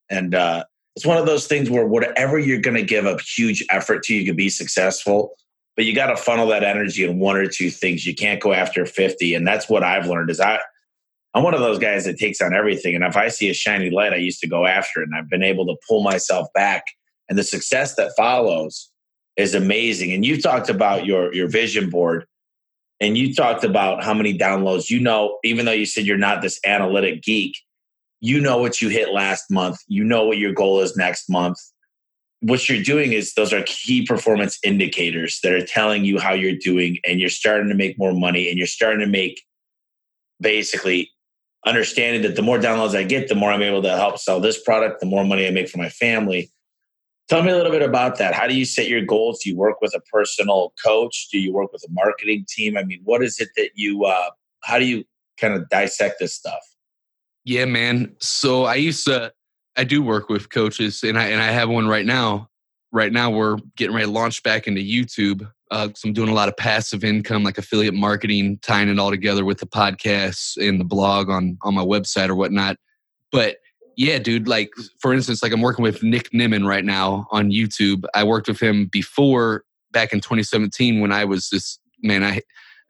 [0.10, 0.64] And uh,
[0.96, 4.16] it's one of those things where whatever you're going to give a huge effort to,
[4.16, 5.36] you can be successful.
[5.78, 8.06] But you got to funnel that energy in one or two things.
[8.06, 9.34] You can't go after 50.
[9.36, 10.60] And that's what I've learned is I,
[11.34, 12.96] I'm one of those guys that takes on everything.
[12.96, 15.06] And if I see a shiny light, I used to go after it.
[15.06, 16.84] And I've been able to pull myself back.
[17.30, 18.92] And the success that follows
[19.38, 20.12] is amazing.
[20.12, 22.26] And you talked about your your vision board
[23.00, 26.42] and you talked about how many downloads you know even though you said you're not
[26.42, 27.58] this analytic geek
[28.20, 31.58] you know what you hit last month you know what your goal is next month
[32.42, 36.56] what you're doing is those are key performance indicators that are telling you how you're
[36.56, 39.42] doing and you're starting to make more money and you're starting to make
[40.40, 41.12] basically
[41.66, 44.62] understanding that the more downloads I get, the more I'm able to help sell this
[44.62, 46.52] product, the more money I make for my family.
[47.28, 48.34] Tell me a little bit about that.
[48.34, 49.42] How do you set your goals?
[49.44, 51.28] Do you work with a personal coach?
[51.32, 52.78] Do you work with a marketing team?
[52.78, 54.30] I mean, what is it that you, uh,
[54.62, 55.04] how do you
[55.38, 56.62] kind of dissect this stuff?
[57.44, 58.16] Yeah, man.
[58.20, 59.34] So I used to,
[59.78, 62.50] I do work with coaches and I, and I have one right now.
[62.92, 65.50] Right now, we're getting ready to launch back into YouTube.
[65.70, 69.12] Uh, so I'm doing a lot of passive income, like affiliate marketing, tying it all
[69.12, 72.78] together with the podcasts and the blog on on my website or whatnot.
[73.32, 73.58] But
[73.98, 78.06] yeah, dude, like for instance, like I'm working with Nick Nimmin right now on YouTube.
[78.14, 82.42] I worked with him before back in 2017 when I was this man, I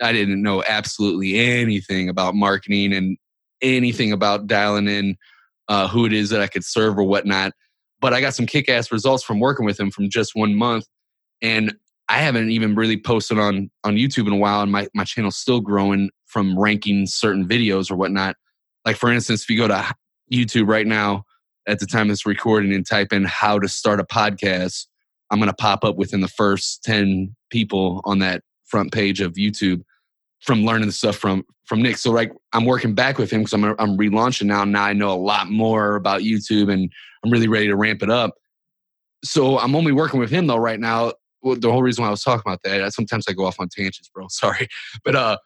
[0.01, 3.17] I didn't know absolutely anything about marketing and
[3.61, 5.17] anything about dialing in
[5.69, 7.53] uh, who it is that I could serve or whatnot.
[7.99, 10.85] But I got some kick ass results from working with him from just one month.
[11.41, 11.75] And
[12.09, 15.37] I haven't even really posted on on YouTube in a while, and my my channel's
[15.37, 18.35] still growing from ranking certain videos or whatnot.
[18.85, 19.93] Like for instance, if you go to
[20.31, 21.23] YouTube right now
[21.67, 24.87] at the time it's recording and type in how to start a podcast,
[25.29, 29.33] I'm going to pop up within the first 10 people on that front page of
[29.33, 29.81] YouTube
[30.41, 31.97] from learning the stuff from from Nick.
[31.97, 34.63] So like I'm working back with him because I'm I'm relaunching now.
[34.63, 36.91] Now I know a lot more about YouTube and
[37.23, 38.35] I'm really ready to ramp it up.
[39.23, 42.11] So I'm only working with him though right now well, the whole reason why I
[42.11, 44.27] was talking about that, sometimes I go off on tangents, bro.
[44.29, 44.67] Sorry.
[45.03, 45.37] But uh,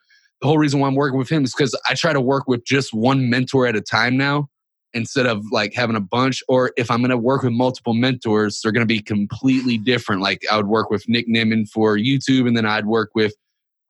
[0.41, 2.65] the whole reason why I'm working with him is because I try to work with
[2.65, 4.49] just one mentor at a time now
[4.93, 6.43] instead of like having a bunch.
[6.47, 10.21] Or if I'm going to work with multiple mentors, they're going to be completely different.
[10.21, 13.35] Like I would work with Nick Nimmin for YouTube, and then I'd work with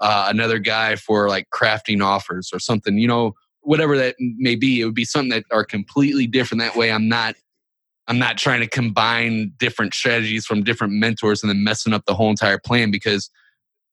[0.01, 4.81] uh, another guy for like crafting offers or something, you know, whatever that may be.
[4.81, 6.61] It would be something that are completely different.
[6.61, 7.35] That way I'm not
[8.07, 12.15] I'm not trying to combine different strategies from different mentors and then messing up the
[12.15, 13.29] whole entire plan because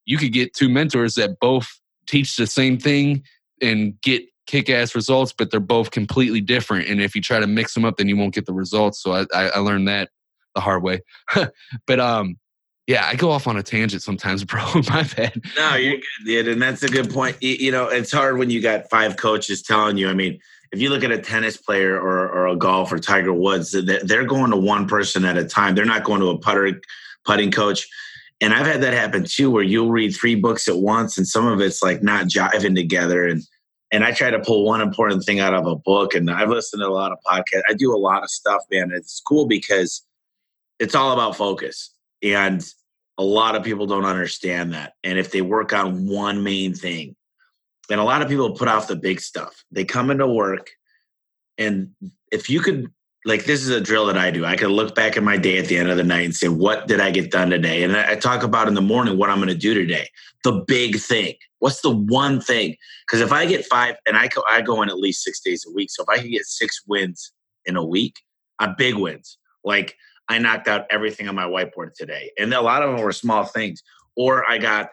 [0.07, 1.69] you could get two mentors that both
[2.07, 3.23] teach the same thing
[3.61, 6.89] and get kick ass results, but they're both completely different.
[6.89, 9.03] And if you try to mix them up, then you won't get the results.
[9.03, 10.09] So I, I learned that
[10.55, 11.03] the hard way.
[11.87, 12.37] but um,
[12.89, 14.65] yeah, I go off on a tangent sometimes, bro.
[14.89, 15.41] My bad.
[15.57, 16.49] No, you're good, dude.
[16.49, 17.37] And that's a good point.
[17.41, 20.09] You know, it's hard when you got five coaches telling you.
[20.09, 20.41] I mean,
[20.73, 24.25] if you look at a tennis player or, or a golf or Tiger Woods, they're
[24.25, 25.75] going to one person at a time.
[25.75, 26.81] They're not going to a putter
[27.25, 27.87] putting coach.
[28.41, 31.47] And I've had that happen too, where you'll read three books at once, and some
[31.47, 33.27] of it's like not jiving together.
[33.27, 33.43] And
[33.91, 36.15] and I try to pull one important thing out of a book.
[36.15, 37.63] And I've listened to a lot of podcasts.
[37.69, 38.93] I do a lot of stuff, man.
[38.93, 40.05] It's cool because
[40.79, 41.91] it's all about focus.
[42.23, 42.63] And
[43.19, 44.95] a lot of people don't understand that.
[45.03, 47.17] And if they work on one main thing,
[47.91, 49.65] and a lot of people put off the big stuff.
[49.71, 50.71] They come into work,
[51.57, 51.91] and
[52.31, 52.93] if you could,
[53.25, 54.45] like, this is a drill that I do.
[54.45, 56.49] I can look back at my day at the end of the night and say,
[56.49, 57.83] what did I get done today?
[57.83, 60.09] And I talk about in the morning what I'm going to do today.
[60.45, 61.35] The big thing.
[61.59, 62.77] What's the one thing?
[63.07, 65.65] Because if I get five, and I go, I go in at least six days
[65.67, 65.91] a week.
[65.91, 67.33] So if I can get six wins
[67.65, 68.21] in a week,
[68.61, 69.39] I'm big wins.
[69.65, 69.97] Like
[70.29, 73.45] I knocked out everything on my whiteboard today, and a lot of them were small
[73.45, 73.83] things.
[74.17, 74.91] Or I got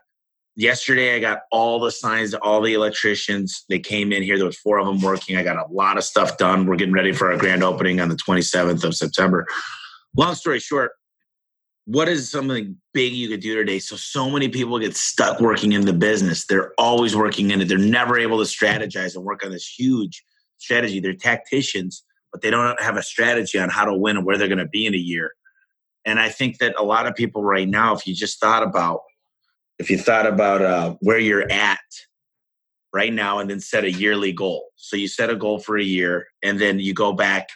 [0.55, 3.65] yesterday i got all the signs all the electricians.
[3.69, 5.37] They came in here there was four of them working.
[5.37, 6.65] I got a lot of stuff done.
[6.65, 9.45] We're getting ready for our grand opening on the 27th of september.
[10.15, 10.91] Long story short
[11.85, 15.73] what is something big you could do today so so many people get stuck working
[15.73, 16.45] in the business?
[16.45, 17.67] They're always working in it.
[17.67, 20.23] They're never able to strategize and work on this huge
[20.57, 20.99] strategy.
[20.99, 22.03] They're tacticians
[22.35, 24.67] but they don't have a strategy on how to win and where they're going to
[24.67, 25.31] be in a year
[26.03, 28.99] and i think that a lot of people right now if you just thought about
[29.79, 31.79] if you thought about uh, where you're at
[32.95, 34.69] right now and then set a yearly goal.
[34.77, 37.49] So you set a goal for a year and then you go back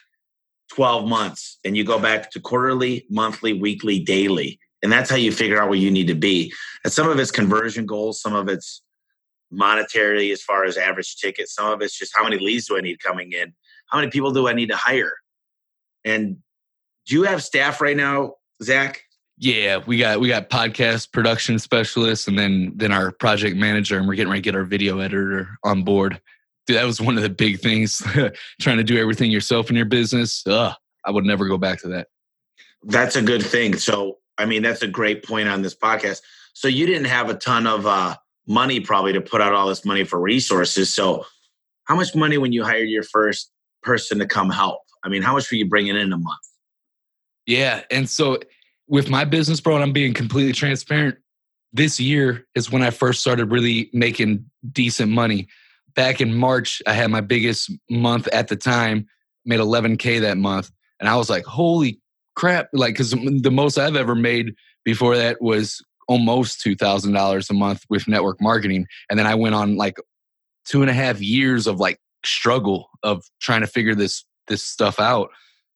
[0.73, 4.59] 12 months and you go back to quarterly, monthly, weekly, daily.
[4.83, 6.51] And that's how you figure out where you need to be.
[6.83, 8.83] And some of it's conversion goals, some of it's
[9.49, 12.81] monetary as far as average ticket, some of it's just how many leads do I
[12.81, 13.53] need coming in?
[13.89, 15.13] How many people do I need to hire?
[16.05, 16.37] And
[17.07, 19.01] do you have staff right now, Zach?
[19.37, 24.07] Yeah, we got we got podcast production specialists and then then our project manager and
[24.07, 26.19] we're getting ready to get our video editor on board.
[26.67, 28.03] Dude, that was one of the big things
[28.61, 30.43] trying to do everything yourself in your business.
[30.45, 30.75] Ugh,
[31.05, 32.07] I would never go back to that.
[32.83, 33.77] That's a good thing.
[33.77, 36.21] So, I mean, that's a great point on this podcast.
[36.53, 39.85] So, you didn't have a ton of uh, money probably to put out all this
[39.85, 40.93] money for resources.
[40.93, 41.25] So,
[41.85, 44.81] how much money when you hired your first person to come help?
[45.03, 46.39] I mean, how much were you bringing in a month?
[47.45, 48.39] Yeah, and so
[48.87, 51.17] with my business, bro, and I'm being completely transparent,
[51.71, 55.47] this year is when I first started really making decent money.
[55.95, 59.07] Back in March, I had my biggest month at the time,
[59.45, 60.71] made 11K that month.
[60.99, 62.01] And I was like, holy
[62.35, 62.69] crap.
[62.73, 68.07] Like, cause the most I've ever made before that was almost $2,000 a month with
[68.07, 68.87] network marketing.
[69.09, 69.97] And then I went on like
[70.65, 74.99] two and a half years of like struggle of trying to figure this, this stuff
[74.99, 75.29] out.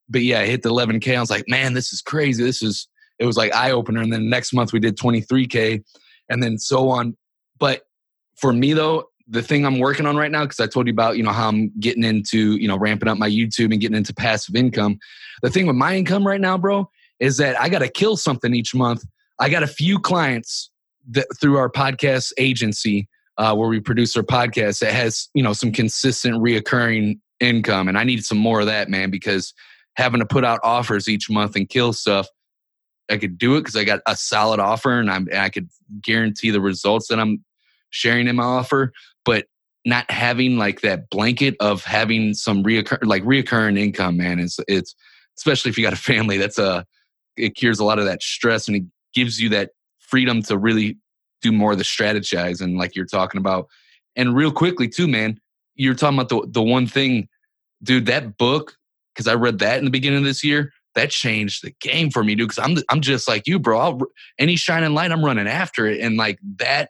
[0.10, 1.16] But yeah, I hit the 11K.
[1.16, 2.44] I was like, man, this is crazy.
[2.44, 2.88] This is,
[3.20, 4.02] it was like eye opener.
[4.02, 5.84] And then next month we did 23K
[6.30, 7.16] and then so on.
[7.60, 7.84] But
[8.36, 11.18] for me though, the thing I'm working on right now, because I told you about,
[11.18, 14.14] you know, how I'm getting into, you know, ramping up my YouTube and getting into
[14.14, 15.00] passive income.
[15.42, 18.54] The thing with my income right now, bro, is that I got to kill something
[18.54, 19.06] each month.
[19.40, 20.70] I got a few clients
[21.12, 25.54] that through our podcast agency uh, where we produce our podcast that has, you know,
[25.54, 27.88] some consistent reoccurring income.
[27.88, 29.54] And I need some more of that, man, because
[29.96, 32.28] having to put out offers each month and kill stuff,
[33.10, 35.70] I could do it because I got a solid offer and, I'm, and I could
[36.02, 37.44] guarantee the results that I'm
[37.90, 38.92] sharing in my offer
[39.26, 39.46] but
[39.86, 44.96] not having like that blanket of having some reoccur like reoccurring income, man, is it's
[45.38, 46.38] especially if you got a family.
[46.38, 46.86] That's a
[47.36, 50.98] it cures a lot of that stress and it gives you that freedom to really
[51.44, 53.68] do more of the strategizing, like you're talking about.
[54.16, 55.40] And real quickly too, man,
[55.76, 57.28] you're talking about the the one thing,
[57.84, 58.08] dude.
[58.08, 58.76] That book,
[59.14, 62.24] because I read that in the beginning of this year, that changed the game for
[62.24, 62.50] me, dude.
[62.50, 63.80] Because I'm I'm just like you, bro.
[63.80, 64.00] I'll,
[64.40, 66.90] any shining light, I'm running after it, and like that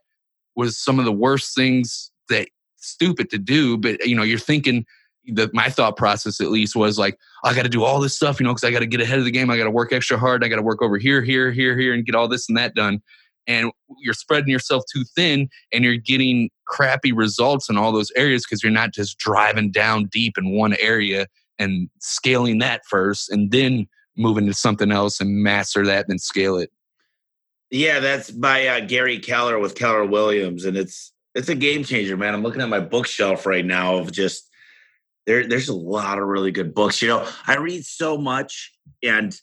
[0.55, 4.85] was some of the worst things that stupid to do, but you know, you're thinking
[5.27, 8.39] that my thought process at least was like, I got to do all this stuff,
[8.39, 9.49] you know, because I got to get ahead of the game.
[9.49, 10.43] I got to work extra hard.
[10.43, 12.75] I got to work over here, here, here, here, and get all this and that
[12.75, 13.01] done.
[13.47, 18.45] And you're spreading yourself too thin, and you're getting crappy results in all those areas
[18.45, 21.27] because you're not just driving down deep in one area
[21.59, 26.57] and scaling that first, and then moving to something else and master that, then scale
[26.57, 26.71] it.
[27.69, 32.15] Yeah, that's by uh, Gary Keller with Keller Williams, and it's it's a game changer,
[32.15, 32.33] man.
[32.33, 34.47] I'm looking at my bookshelf right now of just
[35.25, 35.47] there.
[35.47, 37.01] There's a lot of really good books.
[37.01, 39.35] You know, I read so much, and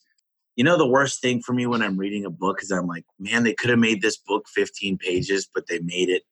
[0.61, 3.07] you know the worst thing for me when I'm reading a book is I'm like,
[3.19, 6.23] man, they could have made this book 15 pages, but they made it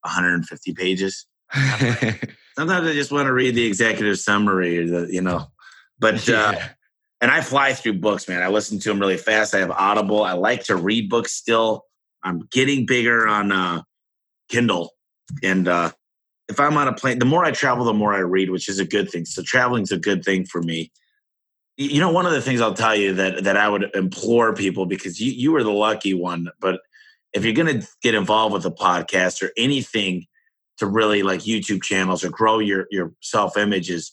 [0.00, 1.24] 150 pages.
[1.54, 5.46] Sometimes I just want to read the executive summary or the, you know,
[6.00, 6.68] but uh, yeah.
[7.20, 8.42] and I fly through books, man.
[8.42, 9.54] I listen to them really fast.
[9.54, 10.24] I have Audible.
[10.24, 11.84] I like to read books still.
[12.24, 13.82] I'm getting bigger on uh,
[14.48, 14.90] Kindle
[15.44, 15.92] and uh,
[16.48, 18.80] if I'm on a plane, the more I travel, the more I read, which is
[18.80, 19.24] a good thing.
[19.24, 20.90] So traveling's a good thing for me.
[21.76, 24.86] You know, one of the things I'll tell you that that I would implore people
[24.86, 26.80] because you you were the lucky one, but
[27.32, 30.26] if you're going to get involved with a podcast or anything
[30.78, 34.12] to really like YouTube channels or grow your your self images,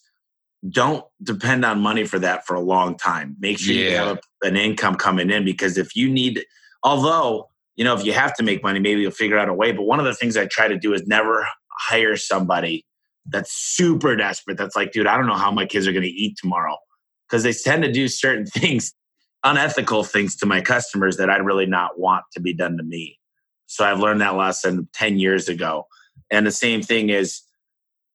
[0.70, 3.38] don't depend on money for that for a long time.
[3.40, 3.90] Make sure yeah.
[3.90, 6.44] you have a, an income coming in because if you need,
[6.84, 9.72] although you know, if you have to make money, maybe you'll figure out a way.
[9.72, 12.86] But one of the things I try to do is never hire somebody
[13.26, 14.58] that's super desperate.
[14.58, 16.78] That's like, dude, I don't know how my kids are going to eat tomorrow.
[17.34, 18.94] Because they tend to do certain things,
[19.44, 23.18] unethical things to my customers that I'd really not want to be done to me.
[23.66, 25.88] So I've learned that lesson 10 years ago.
[26.30, 27.42] And the same thing is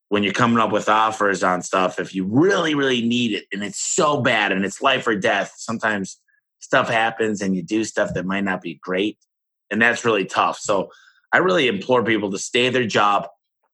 [0.08, 3.64] when you're coming up with offers on stuff, if you really, really need it and
[3.64, 6.20] it's so bad and it's life or death, sometimes
[6.60, 9.18] stuff happens and you do stuff that might not be great
[9.68, 10.60] and that's really tough.
[10.60, 10.90] So
[11.32, 13.26] I really implore people to stay their job,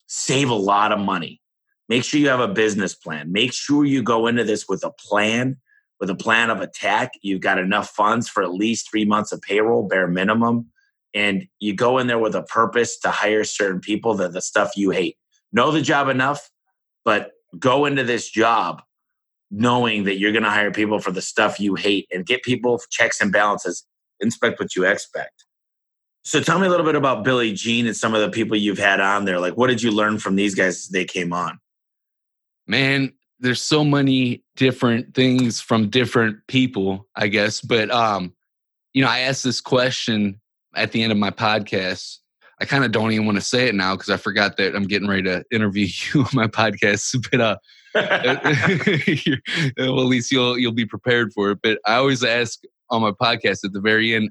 [0.07, 1.43] save a lot of money.
[1.89, 3.31] Make sure you have a business plan.
[3.31, 5.59] Make sure you go into this with a plan,
[6.01, 7.13] with a plan of attack.
[7.23, 10.71] You've got enough funds for at least three months of payroll, bare minimum.
[11.13, 14.73] And you go in there with a purpose to hire certain people that the stuff
[14.77, 15.17] you hate.
[15.53, 16.51] Know the job enough,
[17.05, 18.83] but go into this job
[19.51, 22.81] knowing that you're going to hire people for the stuff you hate and get people
[22.91, 23.87] checks and balances.
[24.21, 25.45] Inspect what you expect.
[26.25, 28.79] So tell me a little bit about Billy Gene and some of the people you've
[28.79, 29.39] had on there.
[29.39, 31.61] Like, what did you learn from these guys as they came on?
[32.67, 37.61] Man, there's so many different things from different people, I guess.
[37.61, 38.33] But um,
[38.93, 40.41] you know, I asked this question
[40.75, 42.19] at the end of my podcast.
[42.61, 44.87] I kind of don't even want to say it now because I forgot that I'm
[44.87, 47.29] getting ready to interview you on my podcast.
[47.31, 47.57] But uh,
[49.79, 51.59] well, at least you'll you'll be prepared for it.
[51.63, 54.31] But I always ask on my podcast at the very end,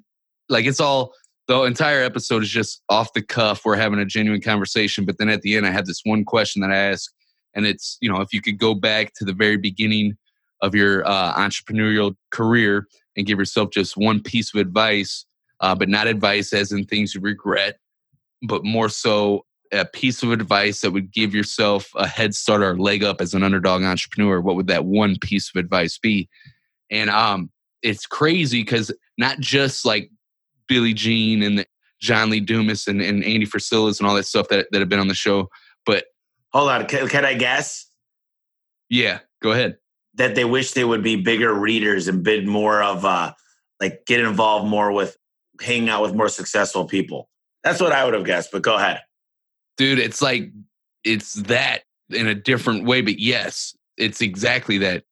[0.50, 1.14] like it's all
[1.48, 3.66] the entire episode is just off the cuff.
[3.66, 6.62] We're having a genuine conversation, but then at the end, I have this one question
[6.62, 7.12] that I ask,
[7.56, 10.18] and it's you know if you could go back to the very beginning
[10.62, 12.88] of your uh, entrepreneurial career
[13.18, 15.26] and give yourself just one piece of advice,
[15.60, 17.78] uh, but not advice as in things you regret,
[18.42, 22.78] but more so a piece of advice that would give yourself a head start or
[22.78, 24.40] leg up as an underdog entrepreneur.
[24.40, 26.30] What would that one piece of advice be?
[26.92, 27.52] And um,
[27.82, 30.12] it's crazy because not just like
[30.68, 31.66] Billy Gene and
[32.00, 35.00] John Lee Dumas and, and Andy Frisellas and all that stuff that, that have been
[35.00, 35.50] on the show.
[35.86, 36.06] But
[36.54, 37.88] hold on, can, can I guess?
[38.90, 39.78] Yeah, go ahead.
[40.16, 43.34] that they wish they would be bigger readers and bid more of uh
[43.80, 45.18] like get involved more with
[45.62, 47.30] hanging out with more successful people.
[47.64, 49.02] That's what I would have guessed, but go ahead.
[49.78, 50.52] Dude, it's like
[51.04, 51.80] it's that
[52.10, 55.04] in a different way, but yes, it's exactly that.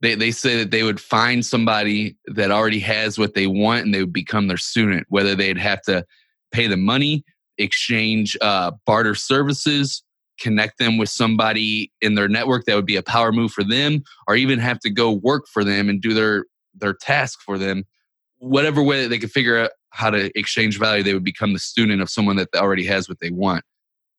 [0.00, 3.94] They they say that they would find somebody that already has what they want and
[3.94, 6.04] they would become their student, whether they'd have to
[6.52, 7.24] pay the money,
[7.58, 10.02] exchange uh, barter services,
[10.38, 14.02] connect them with somebody in their network that would be a power move for them,
[14.26, 17.84] or even have to go work for them and do their their task for them.
[18.38, 21.58] Whatever way that they could figure out how to exchange value, they would become the
[21.58, 23.64] student of someone that already has what they want.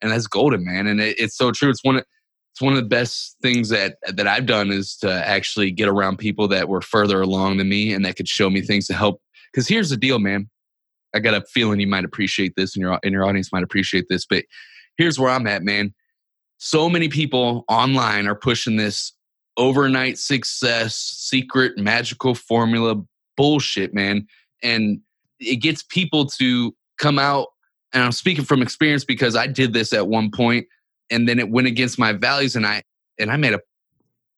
[0.01, 0.87] And that's golden, man.
[0.87, 1.69] And it, it's so true.
[1.69, 2.05] It's one of
[2.53, 6.17] it's one of the best things that that I've done is to actually get around
[6.17, 9.21] people that were further along than me and that could show me things to help.
[9.51, 10.49] Because here's the deal, man.
[11.13, 14.05] I got a feeling you might appreciate this, and your and your audience might appreciate
[14.09, 14.25] this.
[14.25, 14.45] But
[14.97, 15.93] here's where I'm at, man.
[16.65, 19.13] So many people online are pushing this
[19.55, 22.95] overnight success, secret magical formula
[23.37, 24.25] bullshit, man,
[24.63, 24.99] and
[25.39, 27.49] it gets people to come out.
[27.93, 30.65] And I'm speaking from experience because I did this at one point
[31.11, 32.81] and then it went against my values and i
[33.19, 33.61] and i made a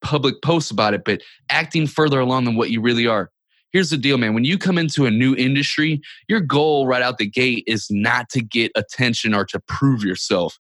[0.02, 3.32] public post about it but acting further along than what you really are.
[3.72, 4.34] Here's the deal man.
[4.34, 8.28] When you come into a new industry your goal right out the gate is not
[8.32, 10.60] to get attention or to prove yourself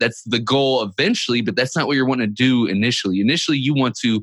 [0.00, 3.74] that's the goal eventually but that's not what you're wanting to do initially initially you
[3.74, 4.20] want to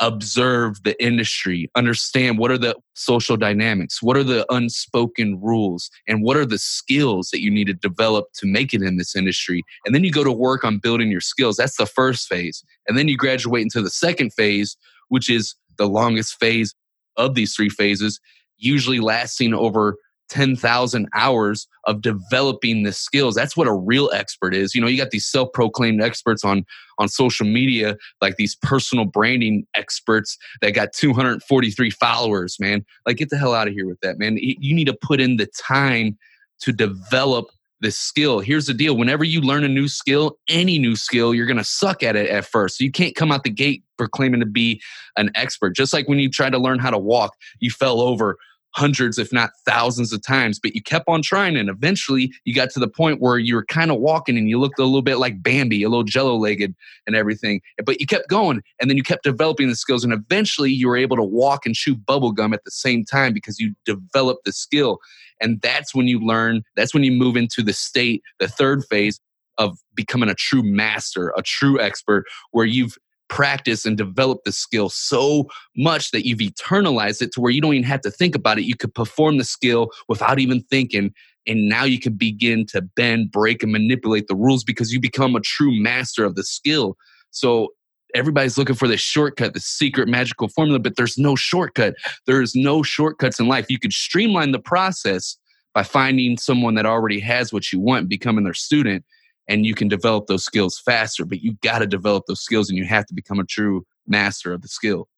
[0.00, 6.22] observe the industry, understand what are the social dynamics, what are the unspoken rules, and
[6.22, 9.62] what are the skills that you need to develop to make it in this industry.
[9.84, 11.56] And then you go to work on building your skills.
[11.56, 12.64] That's the first phase.
[12.88, 14.76] And then you graduate into the second phase,
[15.08, 16.74] which is the longest phase
[17.16, 18.20] of these three phases,
[18.56, 19.96] usually lasting over
[20.30, 23.34] 10,000 hours of developing the skills.
[23.34, 24.74] That's what a real expert is.
[24.74, 26.64] You know, you got these self-proclaimed experts on
[26.98, 32.84] on social media, like these personal branding experts that got 243 followers, man.
[33.06, 34.36] Like get the hell out of here with that, man.
[34.38, 36.16] You need to put in the time
[36.60, 37.46] to develop
[37.80, 38.40] the skill.
[38.40, 38.96] Here's the deal.
[38.96, 42.30] Whenever you learn a new skill, any new skill, you're going to suck at it
[42.30, 42.78] at first.
[42.78, 44.80] So you can't come out the gate proclaiming to be
[45.16, 45.76] an expert.
[45.76, 48.38] Just like when you try to learn how to walk, you fell over
[48.74, 51.56] hundreds, if not thousands of times, but you kept on trying.
[51.56, 54.58] And eventually you got to the point where you were kind of walking and you
[54.58, 56.74] looked a little bit like Bambi, a little jello legged
[57.06, 57.60] and everything.
[57.84, 60.02] But you kept going and then you kept developing the skills.
[60.02, 63.32] And eventually you were able to walk and chew bubble gum at the same time
[63.32, 64.98] because you developed the skill.
[65.40, 69.20] And that's when you learn, that's when you move into the state, the third phase
[69.56, 72.98] of becoming a true master, a true expert, where you've
[73.28, 77.74] practice and develop the skill so much that you've eternalized it to where you don't
[77.74, 78.64] even have to think about it.
[78.64, 81.12] You could perform the skill without even thinking.
[81.46, 85.36] And now you can begin to bend, break, and manipulate the rules because you become
[85.36, 86.96] a true master of the skill.
[87.30, 87.68] So
[88.14, 91.94] everybody's looking for the shortcut, the secret magical formula, but there's no shortcut.
[92.26, 93.66] There's no shortcuts in life.
[93.68, 95.36] You could streamline the process
[95.74, 99.04] by finding someone that already has what you want, becoming their student,
[99.48, 102.78] and you can develop those skills faster but you got to develop those skills and
[102.78, 105.08] you have to become a true master of the skill.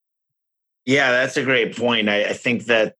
[0.84, 2.08] Yeah that's a great point.
[2.08, 2.94] I, I think that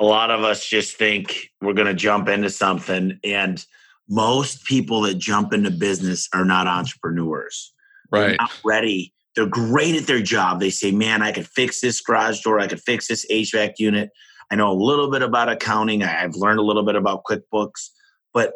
[0.00, 3.64] a lot of us just think we're going to jump into something and
[4.08, 7.72] most people that jump into business are not entrepreneurs.
[8.10, 8.28] Right.
[8.28, 9.12] they're not ready.
[9.34, 10.60] They're great at their job.
[10.60, 12.60] They say man i could fix this garage door.
[12.60, 14.10] I could fix this hvac unit.
[14.50, 16.02] I know a little bit about accounting.
[16.02, 17.88] I've learned a little bit about quickbooks.
[18.32, 18.52] But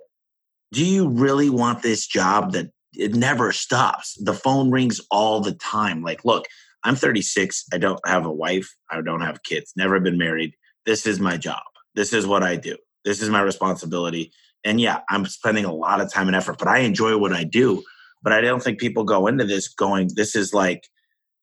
[0.72, 4.16] do you really want this job that it never stops?
[4.22, 6.02] The phone rings all the time.
[6.02, 6.46] Like, look,
[6.84, 7.64] I'm 36.
[7.72, 8.68] I don't have a wife.
[8.90, 9.72] I don't have kids.
[9.76, 10.54] Never been married.
[10.86, 11.62] This is my job.
[11.94, 12.76] This is what I do.
[13.04, 14.32] This is my responsibility.
[14.64, 17.44] And yeah, I'm spending a lot of time and effort, but I enjoy what I
[17.44, 17.82] do.
[18.22, 20.88] But I don't think people go into this going, this is like,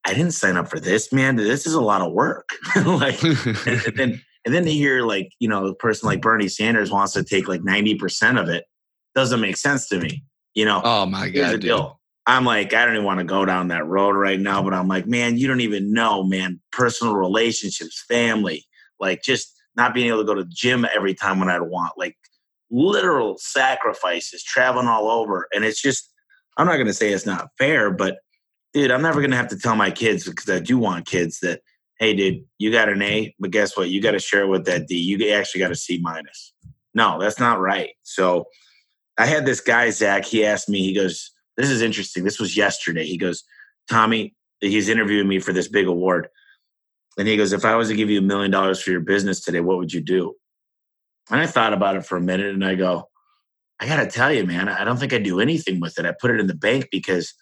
[0.05, 1.35] I didn't sign up for this, man.
[1.35, 2.49] This is a lot of work.
[2.85, 6.47] like, and, and then and then to hear like, you know, a person like Bernie
[6.47, 8.65] Sanders wants to take like 90% of it
[9.15, 10.23] doesn't make sense to me.
[10.53, 11.99] You know, oh my god, deal.
[12.27, 14.87] I'm like, I don't even want to go down that road right now, but I'm
[14.87, 18.65] like, man, you don't even know, man, personal relationships, family,
[18.99, 21.93] like just not being able to go to the gym every time when I'd want,
[21.97, 22.17] like
[22.71, 25.47] literal sacrifices, traveling all over.
[25.53, 26.11] And it's just,
[26.57, 28.17] I'm not going to say it's not fair, but
[28.73, 31.41] dude, I'm never going to have to tell my kids because I do want kids
[31.41, 31.61] that,
[31.99, 33.89] hey, dude, you got an A, but guess what?
[33.89, 34.95] You got to share with that D.
[34.95, 36.53] You actually got a C minus.
[36.95, 37.91] No, that's not right.
[38.03, 38.45] So
[39.17, 42.23] I had this guy, Zach, he asked me, he goes, This is interesting.
[42.23, 43.05] This was yesterday.
[43.05, 43.43] He goes,
[43.89, 46.27] Tommy, he's interviewing me for this big award.
[47.17, 49.41] And he goes, If I was to give you a million dollars for your business
[49.41, 50.35] today, what would you do?
[51.31, 53.09] And I thought about it for a minute and I go,
[53.79, 56.05] I got to tell you, man, I don't think I do anything with it.
[56.05, 57.33] I put it in the bank because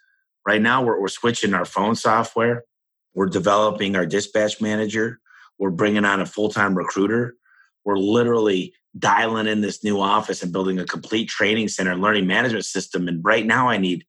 [0.47, 2.63] right now we're, we're switching our phone software.
[3.13, 5.19] We're developing our dispatch manager.
[5.59, 7.35] We're bringing on a full time recruiter.
[7.85, 12.65] We're literally dialing in this new office and building a complete training center, learning management
[12.65, 13.07] system.
[13.07, 14.05] And right now, I need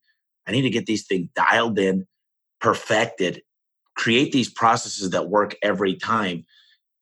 [0.46, 2.06] I need to get these things dialed in,
[2.60, 3.42] perfected,
[3.96, 6.44] create these processes that work every time.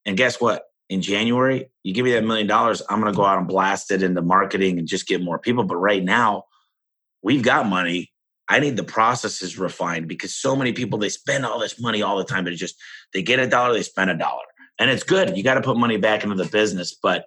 [0.05, 0.63] And guess what?
[0.89, 3.91] In January, you give me that million dollars, I'm going to go out and blast
[3.91, 5.63] it into marketing and just get more people.
[5.63, 6.45] But right now,
[7.21, 8.11] we've got money.
[8.47, 12.17] I need the processes refined because so many people they spend all this money all
[12.17, 12.75] the time, but just
[13.13, 14.43] they get a dollar, they spend a dollar.
[14.77, 15.35] And it's good.
[15.37, 17.25] You got to put money back into the business, but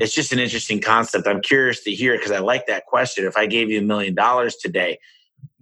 [0.00, 1.26] it's just an interesting concept.
[1.26, 3.24] I'm curious to hear because I like that question.
[3.24, 4.98] If I gave you a million dollars today,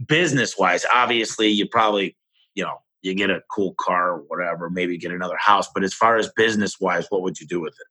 [0.07, 2.17] business wise, obviously you probably,
[2.55, 5.69] you know, you get a cool car or whatever, maybe get another house.
[5.73, 7.87] But as far as business wise, what would you do with it?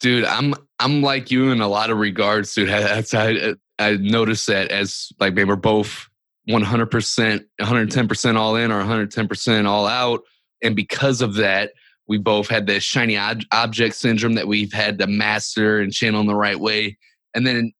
[0.00, 2.68] Dude, I'm I'm like you in a lot of regards, dude.
[2.70, 6.08] That's I I noticed that as like maybe we're both
[6.46, 10.22] 100 percent, 110 percent all in or 110 percent all out,
[10.62, 11.72] and because of that,
[12.06, 16.20] we both had this shiny ob- object syndrome that we've had to master and channel
[16.20, 16.98] in the right way.
[17.34, 17.72] And then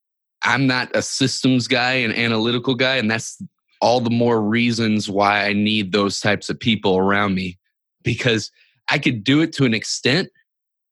[0.43, 3.41] I'm not a systems guy and analytical guy, and that's
[3.81, 7.59] all the more reasons why I need those types of people around me
[8.03, 8.51] because
[8.91, 10.29] I could do it to an extent,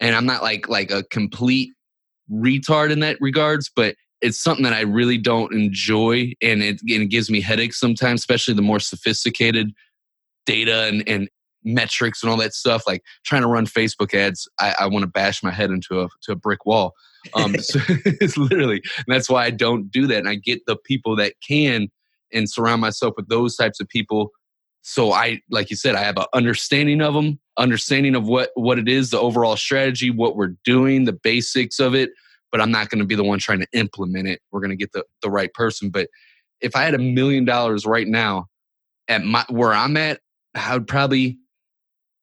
[0.01, 1.71] and I'm not like like a complete
[2.31, 7.03] retard in that regards, but it's something that I really don't enjoy, and it, and
[7.03, 9.73] it gives me headaches sometimes, especially the more sophisticated
[10.47, 11.29] data and, and
[11.65, 12.85] metrics and all that stuff.
[12.87, 16.09] Like trying to run Facebook ads, I, I want to bash my head into a
[16.23, 16.95] to a brick wall.
[17.35, 20.19] Um, so it's literally that's why I don't do that.
[20.19, 21.89] And I get the people that can
[22.33, 24.31] and surround myself with those types of people.
[24.83, 28.79] So I, like you said, I have an understanding of them, understanding of what what
[28.79, 32.11] it is, the overall strategy, what we're doing, the basics of it.
[32.51, 34.41] But I'm not going to be the one trying to implement it.
[34.51, 35.91] We're going to get the the right person.
[35.91, 36.09] But
[36.61, 38.47] if I had a million dollars right now
[39.09, 40.21] at my where I'm at,
[40.55, 41.39] I would probably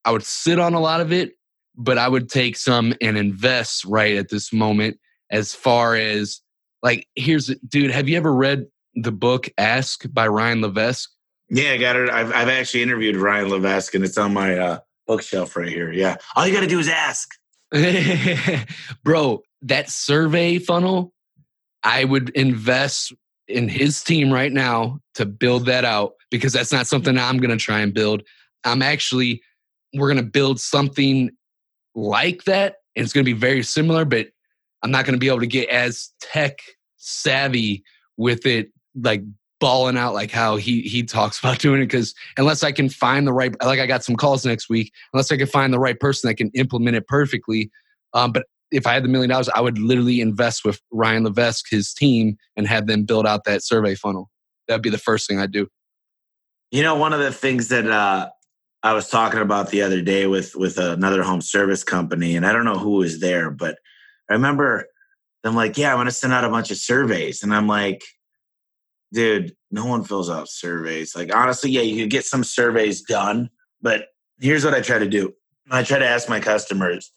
[0.10, 1.34] I would sit on a lot of it,
[1.78, 4.97] but I would take some and invest right at this moment.
[5.30, 6.41] As far as
[6.82, 11.12] like, here's dude, have you ever read the book Ask by Ryan Levesque?
[11.51, 12.10] Yeah, I got it.
[12.10, 15.91] I've, I've actually interviewed Ryan Levesque, and it's on my uh, bookshelf right here.
[15.93, 17.30] Yeah, all you got to do is ask,
[19.03, 19.43] bro.
[19.62, 21.14] That survey funnel,
[21.84, 23.14] I would invest
[23.47, 27.55] in his team right now to build that out because that's not something I'm going
[27.55, 28.24] to try and build.
[28.64, 29.43] I'm actually
[29.93, 31.29] we're going to build something
[31.95, 34.27] like that and it's going to be very similar but
[34.83, 36.59] i'm not going to be able to get as tech
[36.97, 37.83] savvy
[38.17, 38.71] with it
[39.01, 39.23] like
[39.59, 43.27] balling out like how he he talks about doing it because unless i can find
[43.27, 45.99] the right like i got some calls next week unless i can find the right
[45.99, 47.69] person that can implement it perfectly
[48.13, 51.65] um, but if i had the million dollars i would literally invest with ryan levesque
[51.69, 54.29] his team and have them build out that survey funnel.
[54.67, 55.67] That'd be the first thing i'd do.
[56.71, 58.29] You know one of the things that uh
[58.82, 62.53] I was talking about the other day with with another home service company, and I
[62.53, 63.77] don't know who was there, but
[64.30, 64.88] I remember
[65.43, 68.03] them like, "Yeah, I'm going to send out a bunch of surveys," and I'm like,
[69.11, 71.15] "Dude, no one fills out surveys.
[71.15, 73.49] Like, honestly, yeah, you could get some surveys done,
[73.82, 74.07] but
[74.39, 75.34] here's what I try to do:
[75.69, 77.11] I try to ask my customers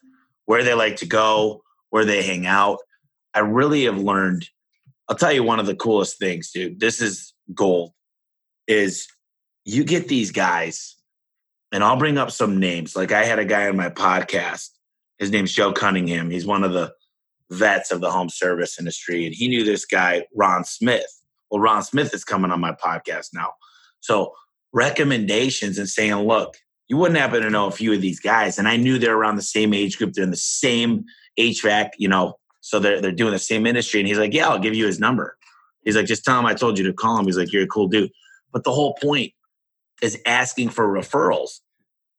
[0.47, 2.79] where they like to go, where they hang out.
[3.35, 4.49] I really have learned.
[5.09, 6.81] I'll tell you one of the coolest things, dude.
[6.81, 7.93] This is gold.
[8.67, 9.07] Is
[9.65, 10.97] you get these guys
[11.73, 12.95] and I'll bring up some names.
[12.95, 14.69] Like I had a guy on my podcast.
[15.19, 16.31] His name's Joe Cunningham.
[16.31, 16.93] He's one of the
[17.51, 21.07] vets of the home service industry, and he knew this guy Ron Smith.
[21.51, 23.53] Well, Ron Smith is coming on my podcast now.
[24.01, 24.33] So
[24.73, 26.57] recommendations and saying, look,
[26.89, 29.37] you wouldn't happen to know a few of these guys, and I knew they're around
[29.37, 30.13] the same age group.
[30.13, 31.05] They're in the same
[31.39, 34.01] HVAC, you know, so they're they're doing the same industry.
[34.01, 35.37] And he's like, yeah, I'll give you his number.
[35.85, 37.27] He's like, just tell him I told you to call him.
[37.27, 38.11] He's like, you're a cool dude.
[38.53, 39.33] But the whole point
[40.03, 41.61] is asking for referrals.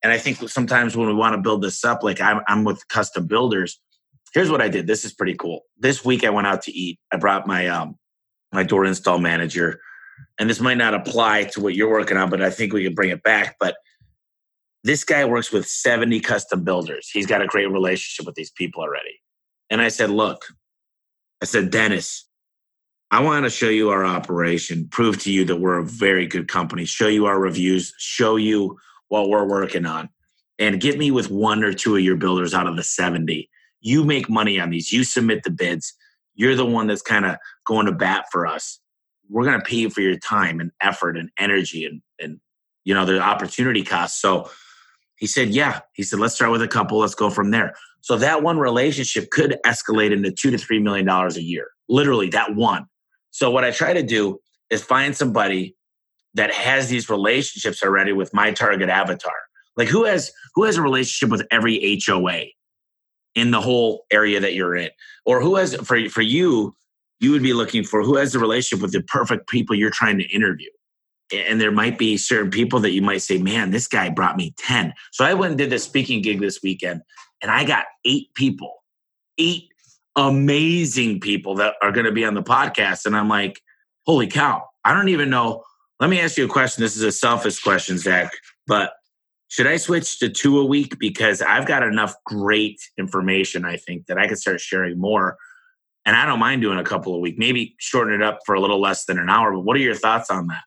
[0.01, 2.87] And I think sometimes when we want to build this up, like I'm, I'm with
[2.87, 3.79] custom builders.
[4.33, 4.87] Here's what I did.
[4.87, 5.61] This is pretty cool.
[5.77, 6.99] This week I went out to eat.
[7.11, 7.95] I brought my um
[8.51, 9.79] my door install manager,
[10.39, 12.93] and this might not apply to what you're working on, but I think we can
[12.93, 13.55] bring it back.
[13.59, 13.75] But
[14.83, 17.09] this guy works with 70 custom builders.
[17.11, 19.21] He's got a great relationship with these people already.
[19.69, 20.45] And I said, look,
[21.41, 22.27] I said, Dennis,
[23.13, 26.47] I want to show you our operation, prove to you that we're a very good
[26.47, 30.09] company, show you our reviews, show you what we're working on,
[30.57, 33.47] and get me with one or two of your builders out of the 70.
[33.81, 35.93] You make money on these, you submit the bids.
[36.33, 37.37] You're the one that's kind of
[37.67, 38.79] going to bat for us.
[39.29, 42.39] We're going to pay you for your time and effort and energy and, and
[42.83, 44.19] you know, the opportunity costs.
[44.19, 44.49] So
[45.17, 45.81] he said, Yeah.
[45.93, 47.75] He said, Let's start with a couple, let's go from there.
[48.01, 51.67] So that one relationship could escalate into two to three million dollars a year.
[51.87, 52.87] Literally, that one.
[53.33, 55.75] So what I try to do is find somebody
[56.35, 59.33] that has these relationships already with my target avatar?
[59.75, 62.45] Like who has who has a relationship with every HOA
[63.33, 64.89] in the whole area that you're in?
[65.25, 66.75] Or who has for for you,
[67.19, 70.19] you would be looking for who has a relationship with the perfect people you're trying
[70.19, 70.69] to interview.
[71.33, 74.53] And there might be certain people that you might say, man, this guy brought me
[74.59, 74.93] 10.
[75.11, 77.01] So I went and did this speaking gig this weekend
[77.41, 78.83] and I got eight people,
[79.39, 79.72] eight
[80.15, 83.05] amazing people that are going to be on the podcast.
[83.05, 83.61] And I'm like,
[84.05, 85.63] holy cow, I don't even know.
[85.99, 86.81] Let me ask you a question.
[86.81, 88.31] This is a selfish question, Zach,
[88.67, 88.93] but
[89.47, 90.97] should I switch to two a week?
[90.97, 95.37] Because I've got enough great information, I think, that I could start sharing more.
[96.05, 98.59] And I don't mind doing a couple a week, maybe shorten it up for a
[98.59, 99.53] little less than an hour.
[99.53, 100.63] But what are your thoughts on that?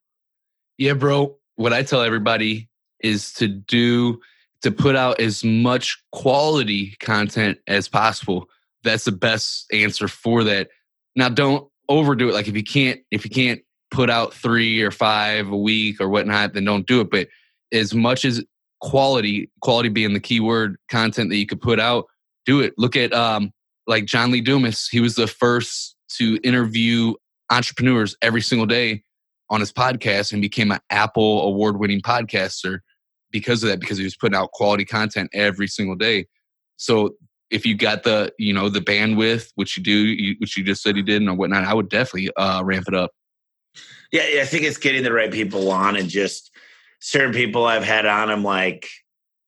[0.79, 1.37] Yeah, bro.
[1.57, 2.69] What I tell everybody
[3.01, 4.21] is to do,
[4.63, 8.49] to put out as much quality content as possible.
[8.87, 10.69] That's the best answer for that.
[11.15, 12.35] Now, don't overdo it.
[12.35, 13.61] Like if you can't, if you can't
[13.91, 17.11] put out three or five a week or whatnot, then don't do it.
[17.11, 17.29] But
[17.73, 18.45] as much as
[18.81, 22.07] quality, quality being the key word, content that you could put out,
[22.45, 22.75] do it.
[22.77, 23.53] Look at um,
[23.87, 24.89] like John Lee Dumas.
[24.89, 27.15] He was the first to interview
[27.51, 29.03] entrepreneurs every single day
[29.51, 32.81] on his podcast and became an Apple award winning podcaster
[33.31, 36.27] because of that, because he was putting out quality content every single day.
[36.77, 37.15] So
[37.51, 40.83] if you got the, you know, the bandwidth, which you do, you, which you just
[40.83, 43.13] said you did and whatnot, I would definitely uh, ramp it up.
[44.13, 46.51] Yeah, I think it's getting the right people on and just
[47.01, 48.31] certain people I've had on.
[48.31, 48.89] I'm like,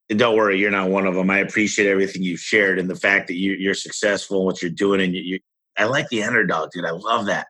[0.08, 1.30] don't worry, you're not one of them.
[1.30, 4.70] I appreciate everything you've shared and the fact that you, are successful in what you're
[4.70, 5.00] doing.
[5.00, 5.38] And you, you,
[5.76, 6.84] I like the underdog, dude.
[6.84, 7.46] I love that.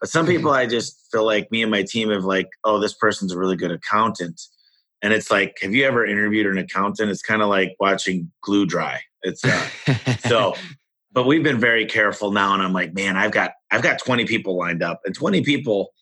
[0.00, 2.94] But some people, I just feel like me and my team have like, oh, this
[2.94, 4.40] person's a really good accountant.
[5.06, 7.12] And it's like, have you ever interviewed an accountant?
[7.12, 9.02] It's kind of like watching glue dry.
[9.22, 9.68] It's uh,
[10.28, 10.56] so,
[11.12, 12.54] but we've been very careful now.
[12.54, 15.92] And I'm like, man, I've got, I've got 20 people lined up and 20 people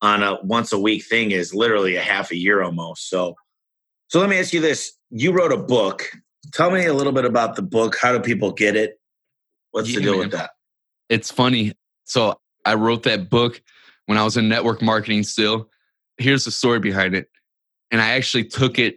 [0.00, 3.10] on a once a week thing is literally a half a year almost.
[3.10, 3.34] So,
[4.08, 6.10] so let me ask you this: You wrote a book.
[6.54, 7.98] Tell me a little bit about the book.
[8.00, 8.98] How do people get it?
[9.72, 10.20] What's yeah, the deal man.
[10.20, 10.52] with that?
[11.10, 11.74] It's funny.
[12.04, 13.60] So I wrote that book
[14.06, 15.68] when I was in network marketing still.
[16.16, 17.28] Here's the story behind it.
[17.94, 18.96] And I actually took it,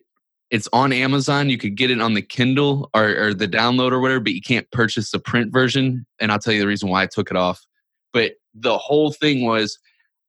[0.49, 1.51] it's on Amazon.
[1.51, 4.41] You could get it on the Kindle or, or the download or whatever, but you
[4.41, 6.03] can't purchase the print version.
[6.19, 7.63] And I'll tell you the reason why I took it off.
[8.11, 9.77] But the whole thing was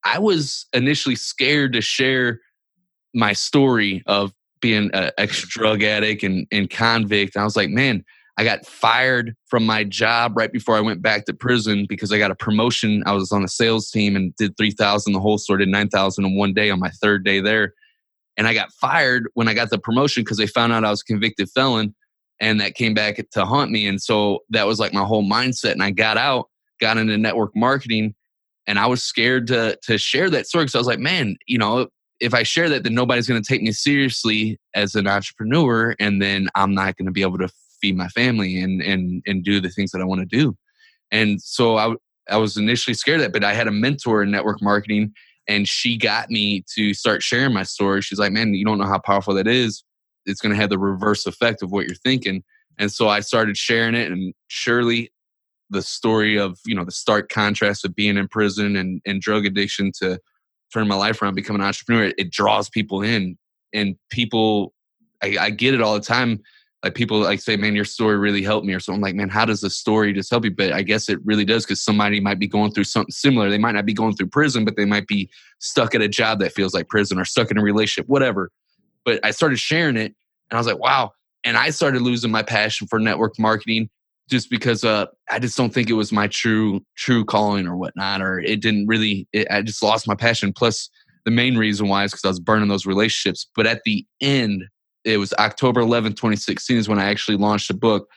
[0.04, 2.42] I was initially scared to share
[3.14, 7.36] my story of being an ex drug addict and, and convict.
[7.36, 8.04] And I was like, man,
[8.36, 12.18] I got fired from my job right before I went back to prison because I
[12.18, 13.02] got a promotion.
[13.06, 16.36] I was on the sales team and did 3,000 the whole store, did 9,000 in
[16.36, 17.72] one day on my third day there.
[18.39, 21.03] And I got fired when I got the promotion because they found out I was
[21.03, 21.95] a convicted felon
[22.41, 23.86] and that came back to haunt me.
[23.86, 25.72] And so that was like my whole mindset.
[25.72, 26.49] And I got out,
[26.80, 28.14] got into network marketing,
[28.66, 31.59] and I was scared to to share that story because I was like, man, you
[31.59, 31.89] know,
[32.20, 36.22] if I share that, then nobody's going to take me seriously as an entrepreneur, and
[36.22, 37.49] then I'm not going to be able to
[37.80, 40.57] feed my family and and and do the things that I want to do.
[41.11, 41.95] And so I
[42.30, 45.12] I was initially scared of that, but I had a mentor in network marketing
[45.49, 48.03] and she got me to start sharing my story.
[48.03, 49.82] She's like, "Man, you don't know how powerful that is.
[50.26, 52.44] It's going to have the reverse effect of what you're thinking."
[52.78, 55.11] And so I started sharing it and surely
[55.70, 59.44] the story of, you know, the stark contrast of being in prison and, and drug
[59.44, 60.18] addiction to
[60.72, 63.36] turn my life around, become an entrepreneur, it, it draws people in.
[63.74, 64.72] And people
[65.22, 66.40] I, I get it all the time
[66.84, 68.92] like people like say, man, your story really helped me, or so.
[68.92, 70.52] I'm like, man, how does the story just help you?
[70.52, 73.50] But I guess it really does because somebody might be going through something similar.
[73.50, 76.38] They might not be going through prison, but they might be stuck at a job
[76.40, 78.50] that feels like prison or stuck in a relationship, whatever.
[79.04, 80.14] But I started sharing it
[80.50, 81.12] and I was like, wow.
[81.44, 83.90] And I started losing my passion for network marketing
[84.28, 88.20] just because uh, I just don't think it was my true true calling or whatnot,
[88.20, 89.26] or it didn't really.
[89.32, 90.52] It, I just lost my passion.
[90.52, 90.90] Plus,
[91.24, 93.48] the main reason why is because I was burning those relationships.
[93.56, 94.64] But at the end,
[95.09, 98.11] it was October 11th, 2016 is when I actually launched the book.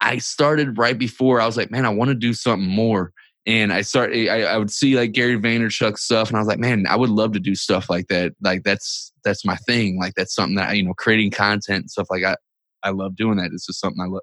[0.00, 3.12] I started right before I was like, man, I want to do something more.
[3.46, 6.58] And I started, I, I, would see like Gary Vaynerchuk stuff, and I was like,
[6.58, 8.32] man, I would love to do stuff like that.
[8.42, 9.98] Like that's that's my thing.
[9.98, 12.36] Like that's something that you know, creating content and stuff like I,
[12.82, 13.50] I love doing that.
[13.52, 14.22] It's just something I love,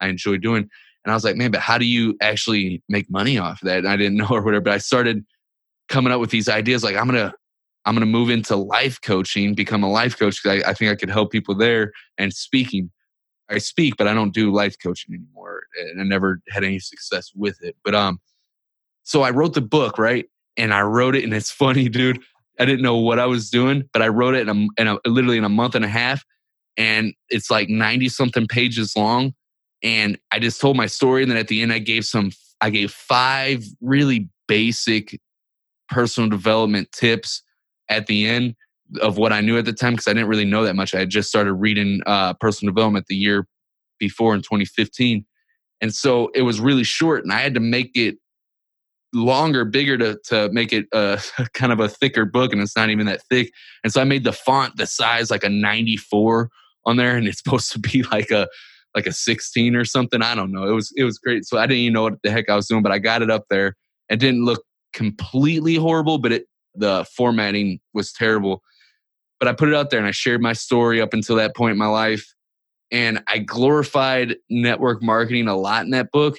[0.00, 0.68] I enjoy doing.
[1.04, 3.78] And I was like, man, but how do you actually make money off of that?
[3.78, 4.64] And I didn't know or whatever.
[4.64, 5.24] But I started
[5.88, 6.82] coming up with these ideas.
[6.82, 7.32] Like I'm gonna
[7.84, 10.90] I'm going to move into life coaching, become a life coach because I, I, think
[10.90, 11.92] I could help people there.
[12.16, 12.90] And speaking,
[13.50, 17.30] I speak, but I don't do life coaching anymore, and I never had any success
[17.34, 17.76] with it.
[17.84, 18.20] But um,
[19.02, 20.26] so I wrote the book, right?
[20.56, 22.20] And I wrote it, and it's funny, dude.
[22.58, 24.98] I didn't know what I was doing, but I wrote it in a, in a
[25.08, 26.24] literally in a month and a half,
[26.76, 29.34] and it's like ninety something pages long.
[29.82, 32.30] And I just told my story, and then at the end, I gave some.
[32.60, 35.20] I gave five really basic
[35.90, 37.42] personal development tips
[37.88, 38.54] at the end
[39.00, 40.94] of what I knew at the time because I didn't really know that much.
[40.94, 43.46] I had just started reading uh, personal development the year
[43.98, 45.24] before in 2015.
[45.80, 48.16] And so it was really short, and I had to make it
[49.12, 51.20] longer, bigger to to make it a
[51.54, 53.52] kind of a thicker book, and it's not even that thick.
[53.82, 56.48] And so I made the font the size like a 94
[56.86, 58.48] on there, and it's supposed to be like a
[58.94, 60.22] like a 16 or something.
[60.22, 60.64] I don't know.
[60.68, 61.44] It was it was great.
[61.44, 63.30] So I didn't even know what the heck I was doing, but I got it
[63.30, 63.76] up there.
[64.08, 64.62] It didn't look
[64.92, 68.62] completely horrible, but it the formatting was terrible.
[69.38, 71.72] But I put it out there and I shared my story up until that point
[71.72, 72.34] in my life.
[72.90, 76.38] And I glorified network marketing a lot in that book.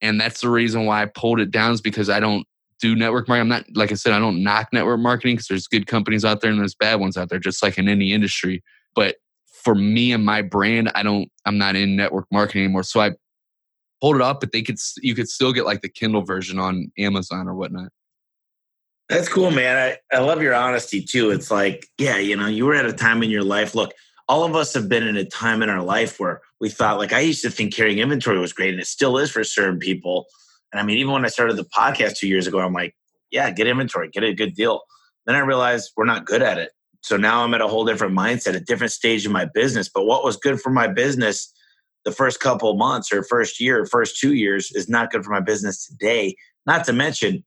[0.00, 2.46] And that's the reason why I pulled it down is because I don't
[2.80, 3.42] do network marketing.
[3.42, 6.40] I'm not, like I said, I don't knock network marketing because there's good companies out
[6.40, 8.62] there and there's bad ones out there, just like in any industry.
[8.94, 9.16] But
[9.62, 12.82] for me and my brand, I don't, I'm not in network marketing anymore.
[12.82, 13.12] So I
[14.00, 16.90] pulled it up, but they could, you could still get like the Kindle version on
[16.98, 17.90] Amazon or whatnot.
[19.10, 19.76] That's cool, man.
[19.76, 21.30] I, I love your honesty too.
[21.30, 23.74] It's like, yeah, you know, you were at a time in your life.
[23.74, 23.92] Look,
[24.28, 27.12] all of us have been in a time in our life where we thought, like,
[27.12, 30.26] I used to think carrying inventory was great, and it still is for certain people.
[30.70, 32.94] And I mean, even when I started the podcast two years ago, I'm like,
[33.32, 34.82] yeah, get inventory, get a good deal.
[35.26, 36.70] Then I realized we're not good at it.
[37.00, 39.90] So now I'm at a whole different mindset, a different stage in my business.
[39.92, 41.52] But what was good for my business
[42.04, 45.40] the first couple months or first year, first two years is not good for my
[45.40, 46.36] business today.
[46.64, 47.42] Not to mention,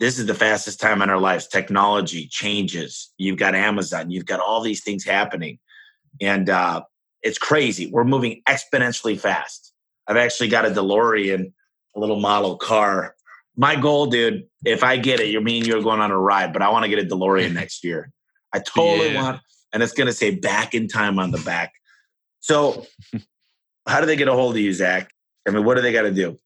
[0.00, 1.48] this is the fastest time in our lives.
[1.48, 3.12] Technology changes.
[3.18, 5.58] You've got Amazon, you've got all these things happening.
[6.20, 6.82] And uh,
[7.22, 7.90] it's crazy.
[7.90, 9.72] We're moving exponentially fast.
[10.06, 11.52] I've actually got a DeLorean,
[11.94, 13.14] a little model car.
[13.56, 16.62] My goal, dude, if I get it, you mean you're going on a ride, but
[16.62, 18.10] I want to get a DeLorean next year.
[18.52, 19.22] I totally yeah.
[19.22, 19.40] want,
[19.72, 21.72] and it's going to say back in time on the back.
[22.40, 22.86] So,
[23.86, 25.10] how do they get a hold of you, Zach?
[25.46, 26.38] I mean, what do they got to do?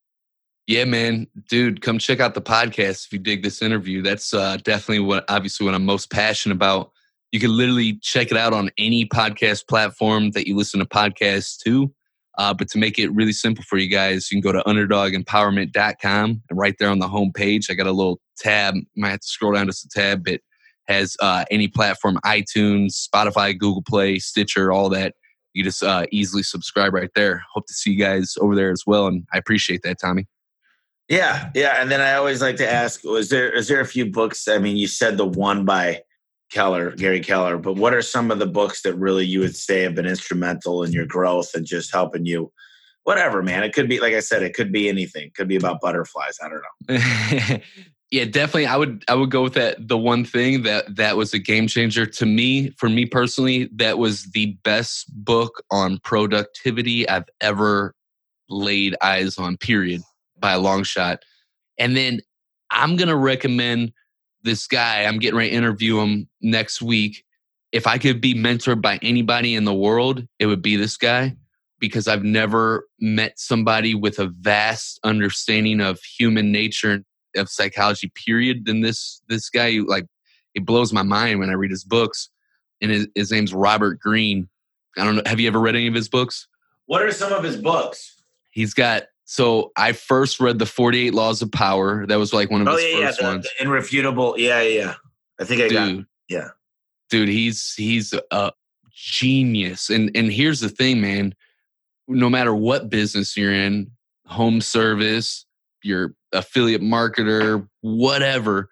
[0.66, 4.00] Yeah, man, dude, come check out the podcast if you dig this interview.
[4.00, 6.92] That's uh, definitely what, obviously, what I'm most passionate about.
[7.32, 11.58] You can literally check it out on any podcast platform that you listen to podcasts
[11.64, 11.92] to.
[12.38, 16.42] Uh, but to make it really simple for you guys, you can go to underdogempowerment.com
[16.48, 18.74] and right there on the home page, I got a little tab.
[18.96, 20.40] Might have to scroll down just a tab, but
[20.88, 25.14] has uh, any platform, iTunes, Spotify, Google Play, Stitcher, all that.
[25.54, 27.42] You just uh, easily subscribe right there.
[27.52, 29.06] Hope to see you guys over there as well.
[29.06, 30.26] And I appreciate that, Tommy.
[31.08, 31.80] Yeah, yeah.
[31.80, 34.48] And then I always like to ask, was there is there a few books?
[34.48, 36.02] I mean, you said the one by
[36.50, 39.82] Keller, Gary Keller, but what are some of the books that really you would say
[39.82, 42.52] have been instrumental in your growth and just helping you?
[43.04, 43.64] Whatever, man.
[43.64, 45.26] It could be like I said, it could be anything.
[45.26, 46.38] It could be about butterflies.
[46.42, 47.58] I don't know.
[48.12, 48.66] yeah, definitely.
[48.66, 49.88] I would I would go with that.
[49.88, 53.98] The one thing that that was a game changer to me, for me personally, that
[53.98, 57.94] was the best book on productivity I've ever
[58.48, 59.56] laid eyes on.
[59.56, 60.02] Period
[60.42, 61.22] by a long shot.
[61.78, 62.20] And then
[62.70, 63.92] I'm going to recommend
[64.42, 65.04] this guy.
[65.04, 67.24] I'm getting ready to interview him next week.
[67.70, 71.34] If I could be mentored by anybody in the world, it would be this guy
[71.82, 77.02] because I've never met somebody with a vast understanding of human nature
[77.34, 80.04] of psychology period than this this guy like
[80.54, 82.28] it blows my mind when I read his books
[82.82, 84.48] and his, his name's Robert Greene.
[84.98, 86.46] I don't know have you ever read any of his books?
[86.86, 88.22] What are some of his books?
[88.50, 92.06] He's got so I first read the 48 Laws of Power.
[92.06, 93.48] That was like one of oh, his yeah, first yeah, the, ones.
[93.58, 94.34] The irrefutable.
[94.38, 94.94] Yeah, yeah.
[95.40, 96.06] I think I dude, got.
[96.28, 96.48] Yeah,
[97.08, 98.52] dude, he's he's a
[98.94, 99.88] genius.
[99.88, 101.34] And and here's the thing, man.
[102.08, 103.90] No matter what business you're in,
[104.26, 105.46] home service,
[105.82, 108.68] your affiliate marketer, whatever.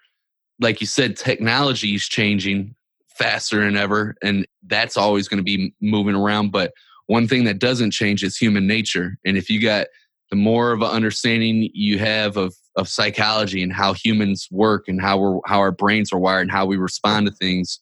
[0.61, 2.74] Like you said, technology is changing
[3.08, 6.52] faster than ever, and that's always going to be moving around.
[6.52, 6.74] But
[7.06, 9.16] one thing that doesn't change is human nature.
[9.24, 9.86] And if you got
[10.31, 15.01] the more of an understanding you have of of psychology and how humans work and
[15.01, 17.81] how we're how our brains are wired and how we respond to things,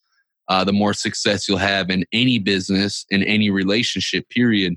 [0.48, 4.28] uh, the more success you'll have in any business in any relationship.
[4.30, 4.74] Period.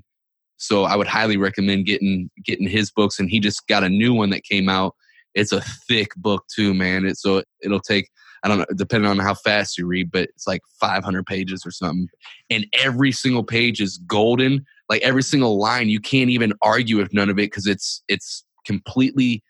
[0.57, 4.13] So I would highly recommend getting getting his books, and he just got a new
[4.13, 4.95] one that came out.
[5.33, 7.05] It's a thick book too, man.
[7.05, 8.09] It, so it'll take
[8.43, 11.71] I don't know, depending on how fast you read, but it's like 500 pages or
[11.71, 12.07] something.
[12.49, 17.13] And every single page is golden like every single line you can't even argue with
[17.13, 19.41] none of it because it's it's completely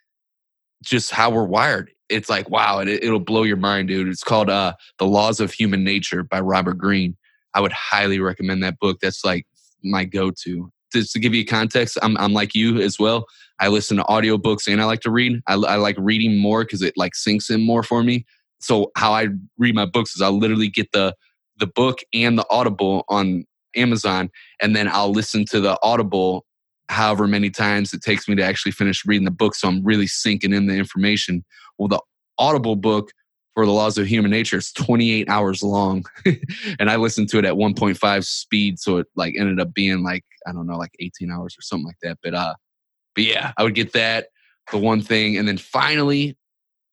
[0.83, 1.89] just how we're wired.
[2.09, 4.07] It's like wow it, it'll blow your mind dude.
[4.07, 7.17] It's called uh the laws of human nature by robert greene.
[7.55, 8.99] I would highly recommend that book.
[9.01, 9.47] That's like
[9.83, 10.71] my go-to.
[10.93, 13.25] Just to give you context i'm, I'm like you as well.
[13.59, 15.41] I listen to audiobooks and i like to read.
[15.47, 18.25] I, I like reading more because it like sinks in more for me.
[18.59, 21.15] So how i read my books is i literally get the
[21.57, 23.45] the book and the audible on
[23.75, 24.29] Amazon,
[24.61, 26.45] and then I'll listen to the Audible
[26.89, 29.55] however many times it takes me to actually finish reading the book.
[29.55, 31.45] So I'm really sinking in the information.
[31.77, 32.01] Well, the
[32.37, 33.11] Audible book
[33.53, 34.57] for the laws of human nature.
[34.57, 36.05] It's 28 hours long.
[36.79, 38.79] and I listened to it at 1.5 speed.
[38.79, 41.85] So it like ended up being like, I don't know, like 18 hours or something
[41.85, 42.17] like that.
[42.23, 42.55] But uh
[43.13, 44.27] but yeah, I would get that,
[44.71, 45.37] the one thing.
[45.37, 46.37] And then finally,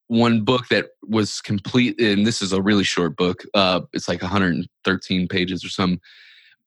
[0.09, 3.45] one book that was complete, and this is a really short book.
[3.55, 6.01] Uh it's like 113 pages or something.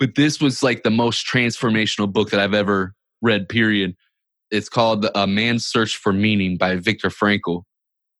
[0.01, 3.95] But this was like the most transformational book that I've ever read, period.
[4.49, 7.65] It's called A Man's Search for Meaning by Viktor Frankl.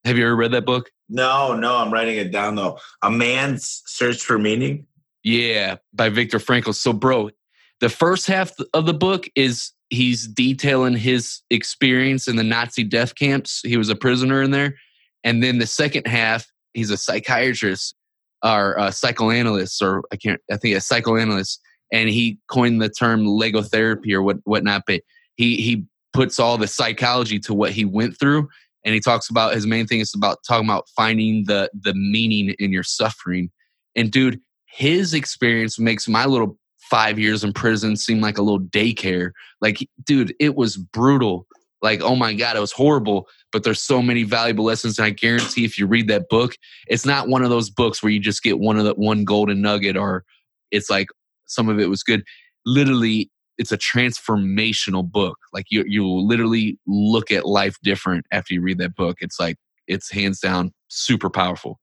[0.05, 0.91] Have you ever read that book?
[1.09, 2.77] No, no, I'm writing it down though.
[3.01, 4.86] A man's search for meaning.
[5.23, 6.75] Yeah, by Viktor Frankl.
[6.75, 7.32] So, bro,
[7.79, 13.15] the first half of the book is he's detailing his experience in the Nazi death
[13.15, 13.59] camps.
[13.63, 14.75] He was a prisoner in there.
[15.23, 17.95] And then the second half, he's a psychiatrist
[18.43, 21.59] or a psychoanalyst, or I can't, I think a psychoanalyst.
[21.92, 24.84] And he coined the term logotherapy or what whatnot.
[24.88, 25.02] But
[25.36, 28.50] he he puts all the psychology to what he went through
[28.84, 32.56] and he talks about his main thing is about talking about finding the the meaning
[32.60, 33.50] in your suffering
[33.96, 36.58] and dude his experience makes my little
[36.89, 39.32] five years in prison seem like a little daycare
[39.62, 41.48] like dude it was brutal
[41.82, 45.10] like oh my god it was horrible but there's so many valuable lessons and i
[45.10, 46.56] guarantee if you read that book
[46.88, 49.62] it's not one of those books where you just get one of the one golden
[49.62, 50.26] nugget or
[50.72, 51.08] it's like
[51.52, 52.24] some of it was good
[52.66, 55.38] literally it's a transformational book.
[55.54, 59.18] Like you you will literally look at life different after you read that book.
[59.22, 61.80] It's like it's hands down super powerful.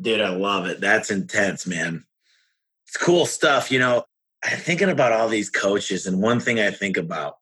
[0.00, 0.80] Dude, I love it.
[0.80, 2.04] That's intense, man.
[2.86, 3.72] It's cool stuff.
[3.72, 4.04] You know,
[4.44, 7.36] I'm thinking about all these coaches, and one thing I think about,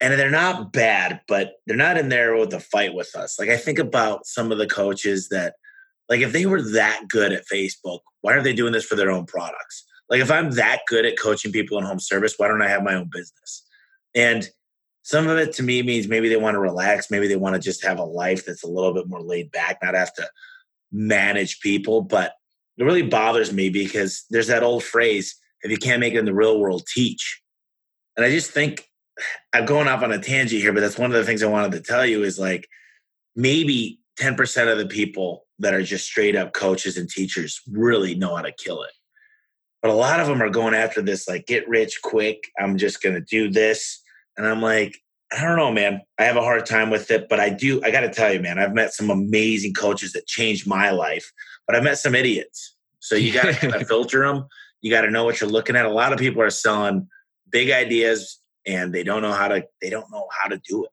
[0.00, 3.38] and they're not bad, but they're not in there with the fight with us.
[3.38, 5.54] Like I think about some of the coaches that,
[6.08, 9.10] like, if they were that good at Facebook, why aren't they doing this for their
[9.10, 9.84] own products?
[10.14, 12.84] Like if I'm that good at coaching people in home service, why don't I have
[12.84, 13.66] my own business?
[14.14, 14.48] And
[15.02, 17.60] some of it to me means maybe they want to relax, maybe they want to
[17.60, 20.30] just have a life that's a little bit more laid back, not have to
[20.92, 22.00] manage people.
[22.00, 22.34] But
[22.78, 26.26] it really bothers me because there's that old phrase if you can't make it in
[26.26, 27.42] the real world, teach.
[28.16, 28.88] And I just think
[29.52, 31.72] I'm going off on a tangent here, but that's one of the things I wanted
[31.72, 32.68] to tell you is like
[33.34, 38.36] maybe 10% of the people that are just straight up coaches and teachers really know
[38.36, 38.92] how to kill it.
[39.84, 42.50] But a lot of them are going after this, like, get rich quick.
[42.58, 44.02] I'm just going to do this.
[44.34, 44.96] And I'm like,
[45.30, 46.00] I don't know, man.
[46.18, 47.82] I have a hard time with it, but I do.
[47.84, 51.30] I got to tell you, man, I've met some amazing coaches that changed my life,
[51.66, 52.76] but I've met some idiots.
[53.00, 54.46] So you got to kind of filter them.
[54.80, 55.84] You got to know what you're looking at.
[55.84, 57.06] A lot of people are selling
[57.50, 59.66] big ideas and they don't know how to.
[59.82, 60.90] They don't know how to do it.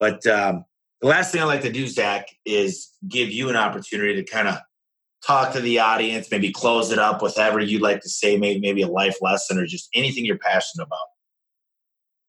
[0.00, 0.64] But um,
[1.00, 4.48] the last thing I like to do, Zach, is give you an opportunity to kind
[4.48, 4.58] of
[5.28, 8.60] talk to the audience, maybe close it up with whatever you'd like to say, maybe,
[8.60, 10.98] maybe a life lesson or just anything you're passionate about.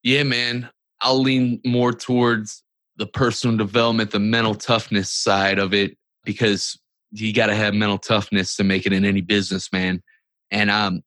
[0.02, 0.68] Yeah, man.
[1.00, 2.62] I'll lean more towards
[2.96, 6.78] the personal development, the mental toughness side of it, because
[7.12, 10.02] you got to have mental toughness to make it in any business, man.
[10.50, 11.02] And um,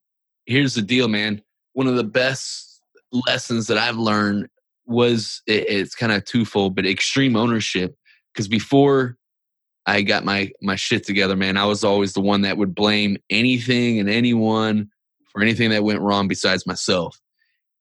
[0.47, 1.43] here's the deal, man.
[1.73, 2.81] One of the best
[3.27, 4.47] lessons that I've learned
[4.87, 7.95] was it, it's kind of twofold, but extreme ownership.
[8.33, 9.17] Because before
[9.86, 11.57] I got my my shit together, man.
[11.57, 14.89] I was always the one that would blame anything and anyone
[15.25, 17.19] for anything that went wrong besides myself.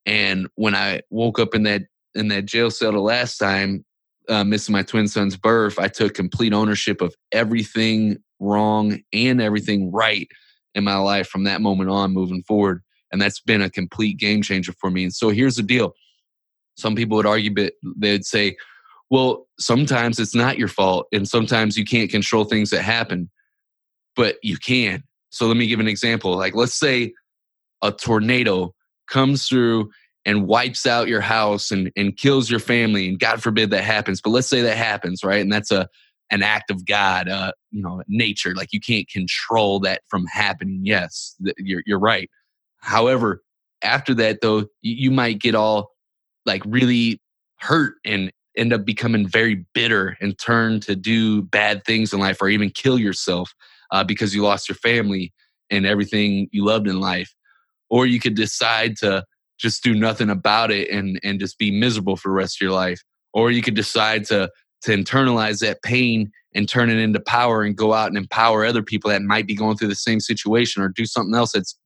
[0.05, 1.83] And when I woke up in that
[2.15, 3.85] in that jail cell the last time,
[4.29, 9.93] uh, missing my twin son's birth, I took complete ownership of everything wrong and everything
[9.93, 10.29] right
[10.75, 12.83] in my life from that moment on, moving forward.
[13.13, 15.05] And that's been a complete game changer for me.
[15.05, 15.95] And so here's the deal:
[16.77, 18.57] some people would argue, but they'd say,
[19.13, 23.31] well, sometimes it's not your fault, and sometimes you can't control things that happen,
[24.17, 25.03] but you can.
[25.29, 26.35] So let me give an example.
[26.35, 27.13] Like, let's say
[27.83, 28.75] a tornado
[29.11, 29.91] comes through
[30.25, 34.23] and wipes out your house and, and kills your family, and God forbid that happens.
[34.23, 35.43] But let's say that happens, right?
[35.43, 35.89] And that's a
[36.31, 38.55] an act of God, uh, you know, nature.
[38.55, 40.81] Like you can't control that from happening.
[40.85, 42.31] Yes, you're you're right.
[42.79, 43.43] However,
[43.83, 45.91] after that, though, you might get all
[46.47, 47.21] like really
[47.59, 52.41] hurt and end up becoming very bitter and turn to do bad things in life
[52.41, 53.55] or even kill yourself
[53.91, 55.33] uh, because you lost your family
[55.71, 57.35] and everything you loved in life.
[57.89, 59.25] Or you could decide to
[59.59, 62.73] just do nothing about it and, and just be miserable for the rest of your
[62.73, 63.01] life.
[63.33, 64.51] Or you could decide to,
[64.83, 68.83] to internalize that pain and turn it into power and go out and empower other
[68.83, 71.79] people that might be going through the same situation or do something else that's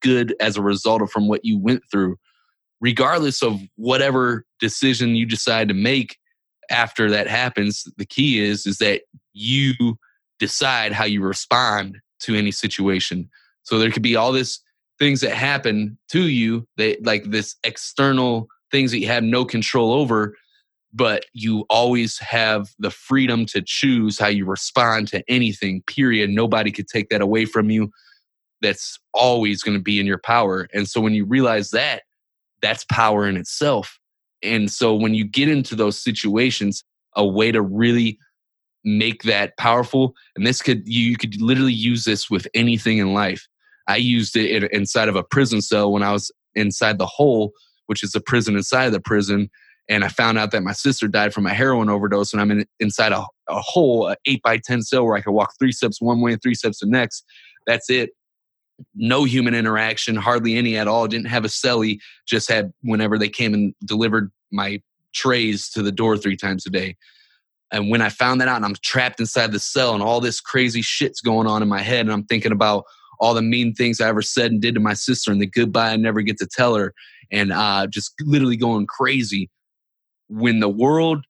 [0.00, 2.16] good as a result of from what you went through
[2.84, 6.18] regardless of whatever decision you decide to make
[6.70, 9.00] after that happens the key is is that
[9.32, 9.72] you
[10.38, 13.26] decide how you respond to any situation
[13.62, 14.60] so there could be all this
[14.98, 19.90] things that happen to you that like this external things that you have no control
[19.90, 20.34] over
[20.92, 26.30] but you always have the freedom to choose how you respond to anything, period.
[26.30, 27.90] Nobody could take that away from you.
[28.62, 30.68] That's always going to be in your power.
[30.72, 32.04] And so when you realize that,
[32.64, 33.98] that's power in itself.
[34.42, 36.84] And so when you get into those situations,
[37.16, 38.18] a way to really
[38.84, 43.46] make that powerful, and this could, you could literally use this with anything in life.
[43.86, 47.52] I used it inside of a prison cell when I was inside the hole,
[47.86, 49.50] which is a prison inside of the prison
[49.88, 52.64] and I found out that my sister died from a heroin overdose, and I'm in,
[52.80, 56.00] inside a, a hole, an eight by ten cell where I could walk three steps
[56.00, 57.24] one way and three steps the next.
[57.66, 58.10] That's it.
[58.94, 61.06] No human interaction, hardly any at all.
[61.06, 61.98] Didn't have a celly.
[62.26, 64.80] Just had whenever they came and delivered my
[65.12, 66.96] trays to the door three times a day.
[67.72, 70.40] And when I found that out, and I'm trapped inside the cell, and all this
[70.40, 72.84] crazy shit's going on in my head, and I'm thinking about
[73.20, 75.90] all the mean things I ever said and did to my sister, and the goodbye
[75.90, 76.94] I never get to tell her,
[77.30, 79.50] and uh, just literally going crazy
[80.28, 81.24] when the world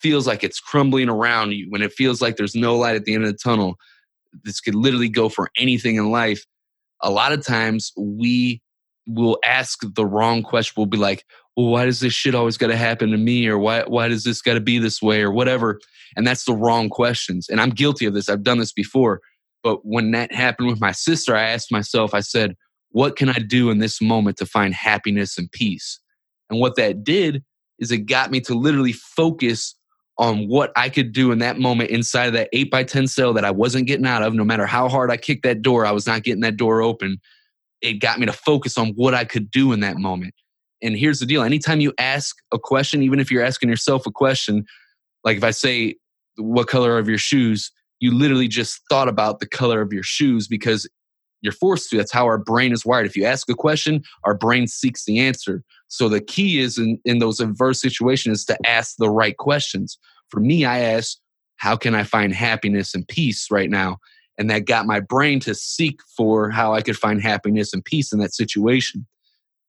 [0.00, 3.14] feels like it's crumbling around you, when it feels like there's no light at the
[3.14, 3.76] end of the tunnel,
[4.44, 6.44] this could literally go for anything in life.
[7.02, 8.60] A lot of times we
[9.06, 10.74] will ask the wrong question.
[10.76, 11.24] We'll be like,
[11.56, 13.46] well, why does this shit always got to happen to me?
[13.46, 15.80] Or why, why does this got to be this way or whatever?
[16.16, 17.48] And that's the wrong questions.
[17.48, 18.28] And I'm guilty of this.
[18.28, 19.20] I've done this before.
[19.62, 22.56] But when that happened with my sister, I asked myself, I said,
[22.90, 25.98] what can I do in this moment to find happiness and peace?
[26.50, 27.42] And what that did
[27.78, 29.74] is it got me to literally focus
[30.18, 33.32] on what I could do in that moment inside of that eight by 10 cell
[33.32, 34.34] that I wasn't getting out of.
[34.34, 37.18] No matter how hard I kicked that door, I was not getting that door open.
[37.80, 40.34] It got me to focus on what I could do in that moment.
[40.82, 44.10] And here's the deal anytime you ask a question, even if you're asking yourself a
[44.10, 44.64] question,
[45.24, 45.96] like if I say,
[46.36, 47.70] What color of your shoes?
[48.00, 50.88] You literally just thought about the color of your shoes because
[51.42, 51.96] you're forced to.
[51.98, 53.06] That's how our brain is wired.
[53.06, 55.62] If you ask a question, our brain seeks the answer.
[55.88, 59.98] So the key is in, in those adverse situations is to ask the right questions.
[60.28, 61.20] For me, I asked,
[61.56, 63.98] how can I find happiness and peace right now?
[64.38, 68.12] And that got my brain to seek for how I could find happiness and peace
[68.12, 69.06] in that situation.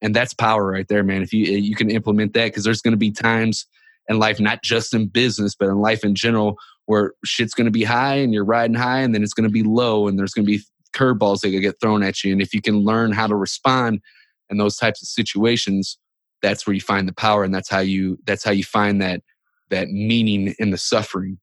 [0.01, 1.21] And that's power right there, man.
[1.21, 3.65] If you eh, you can implement that, because there's going to be times
[4.09, 7.71] in life, not just in business, but in life in general, where shit's going to
[7.71, 10.34] be high and you're riding high, and then it's going to be low, and there's
[10.34, 10.63] going to be
[10.94, 12.32] curveballs that could get thrown at you.
[12.32, 14.02] And if you can learn how to respond
[14.50, 15.98] in those types of situations,
[16.41, 19.22] that's where you find the power, and that's how you that's how you find that
[19.70, 21.39] that meaning in the suffering.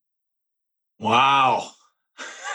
[0.98, 1.70] Wow.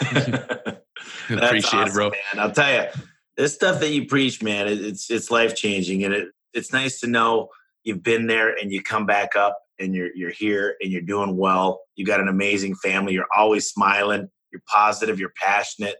[0.00, 2.10] Appreciate awesome, it, bro.
[2.10, 2.38] Man.
[2.38, 2.88] I'll tell you,
[3.36, 7.06] this stuff that you preach, man, it's it's life changing, and it it's nice to
[7.06, 7.48] know
[7.82, 11.36] you've been there and you come back up and you're you're here and you're doing
[11.36, 11.80] well.
[11.96, 13.12] You got an amazing family.
[13.12, 14.28] You're always smiling.
[14.52, 15.18] You're positive.
[15.18, 15.96] You're passionate.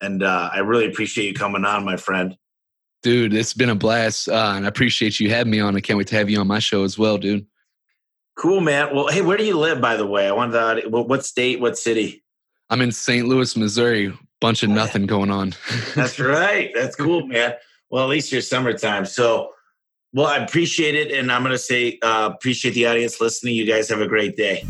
[0.00, 2.36] And uh, I really appreciate you coming on, my friend.
[3.02, 4.28] Dude, it's been a blast.
[4.28, 5.76] Uh, and I appreciate you having me on.
[5.76, 7.46] I can't wait to have you on my show as well, dude.
[8.36, 8.94] Cool, man.
[8.94, 10.28] Well, hey, where do you live, by the way?
[10.28, 12.22] I wanted to, what state, what city?
[12.70, 13.26] I'm in St.
[13.26, 14.16] Louis, Missouri.
[14.40, 15.54] Bunch of nothing going on.
[15.96, 16.70] That's right.
[16.74, 17.54] That's cool, man.
[17.90, 19.04] Well, at least you're summertime.
[19.06, 19.50] So,
[20.12, 21.10] well, I appreciate it.
[21.10, 23.56] And I'm going to say, uh, appreciate the audience listening.
[23.56, 24.64] You guys have a great day.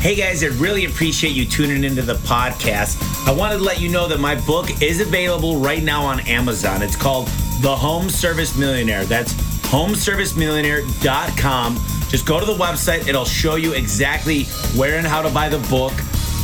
[0.00, 3.02] Hey guys, I really appreciate you tuning into the podcast.
[3.26, 6.82] I wanted to let you know that my book is available right now on Amazon.
[6.82, 7.26] It's called
[7.62, 9.04] The Home Service Millionaire.
[9.06, 9.32] That's
[9.64, 11.74] homeservicemillionaire.com.
[12.08, 14.44] Just go to the website, it'll show you exactly
[14.76, 15.94] where and how to buy the book.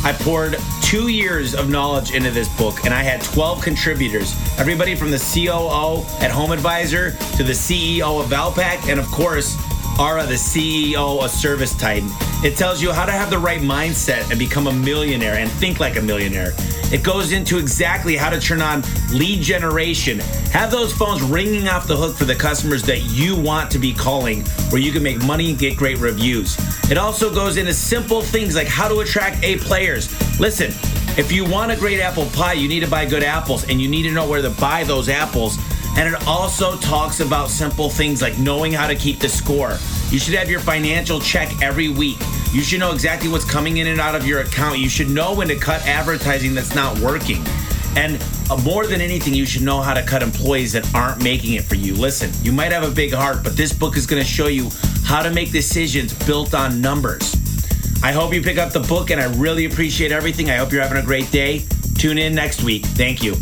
[0.03, 4.35] I poured two years of knowledge into this book, and I had 12 contributors.
[4.59, 9.55] Everybody from the COO at Home Advisor to the CEO of Valpak, and of course,
[9.99, 12.09] Ara, the CEO of Service Titan.
[12.43, 15.79] It tells you how to have the right mindset and become a millionaire and think
[15.79, 16.53] like a millionaire.
[16.91, 20.19] It goes into exactly how to turn on lead generation,
[20.51, 23.93] have those phones ringing off the hook for the customers that you want to be
[23.93, 26.57] calling, where you can make money and get great reviews.
[26.91, 30.09] It also goes into simple things like how to attract A players.
[30.39, 30.71] Listen,
[31.17, 33.87] if you want a great apple pie, you need to buy good apples and you
[33.87, 35.57] need to know where to buy those apples
[35.97, 39.77] and it also talks about simple things like knowing how to keep the score.
[40.09, 42.17] You should have your financial check every week.
[42.51, 44.79] You should know exactly what's coming in and out of your account.
[44.79, 47.43] You should know when to cut advertising that's not working.
[47.95, 51.53] And uh, more than anything, you should know how to cut employees that aren't making
[51.53, 51.95] it for you.
[51.95, 54.69] Listen, you might have a big heart, but this book is going to show you
[55.05, 57.35] how to make decisions built on numbers.
[58.03, 60.49] I hope you pick up the book, and I really appreciate everything.
[60.49, 61.65] I hope you're having a great day.
[61.97, 62.85] Tune in next week.
[62.85, 63.35] Thank you.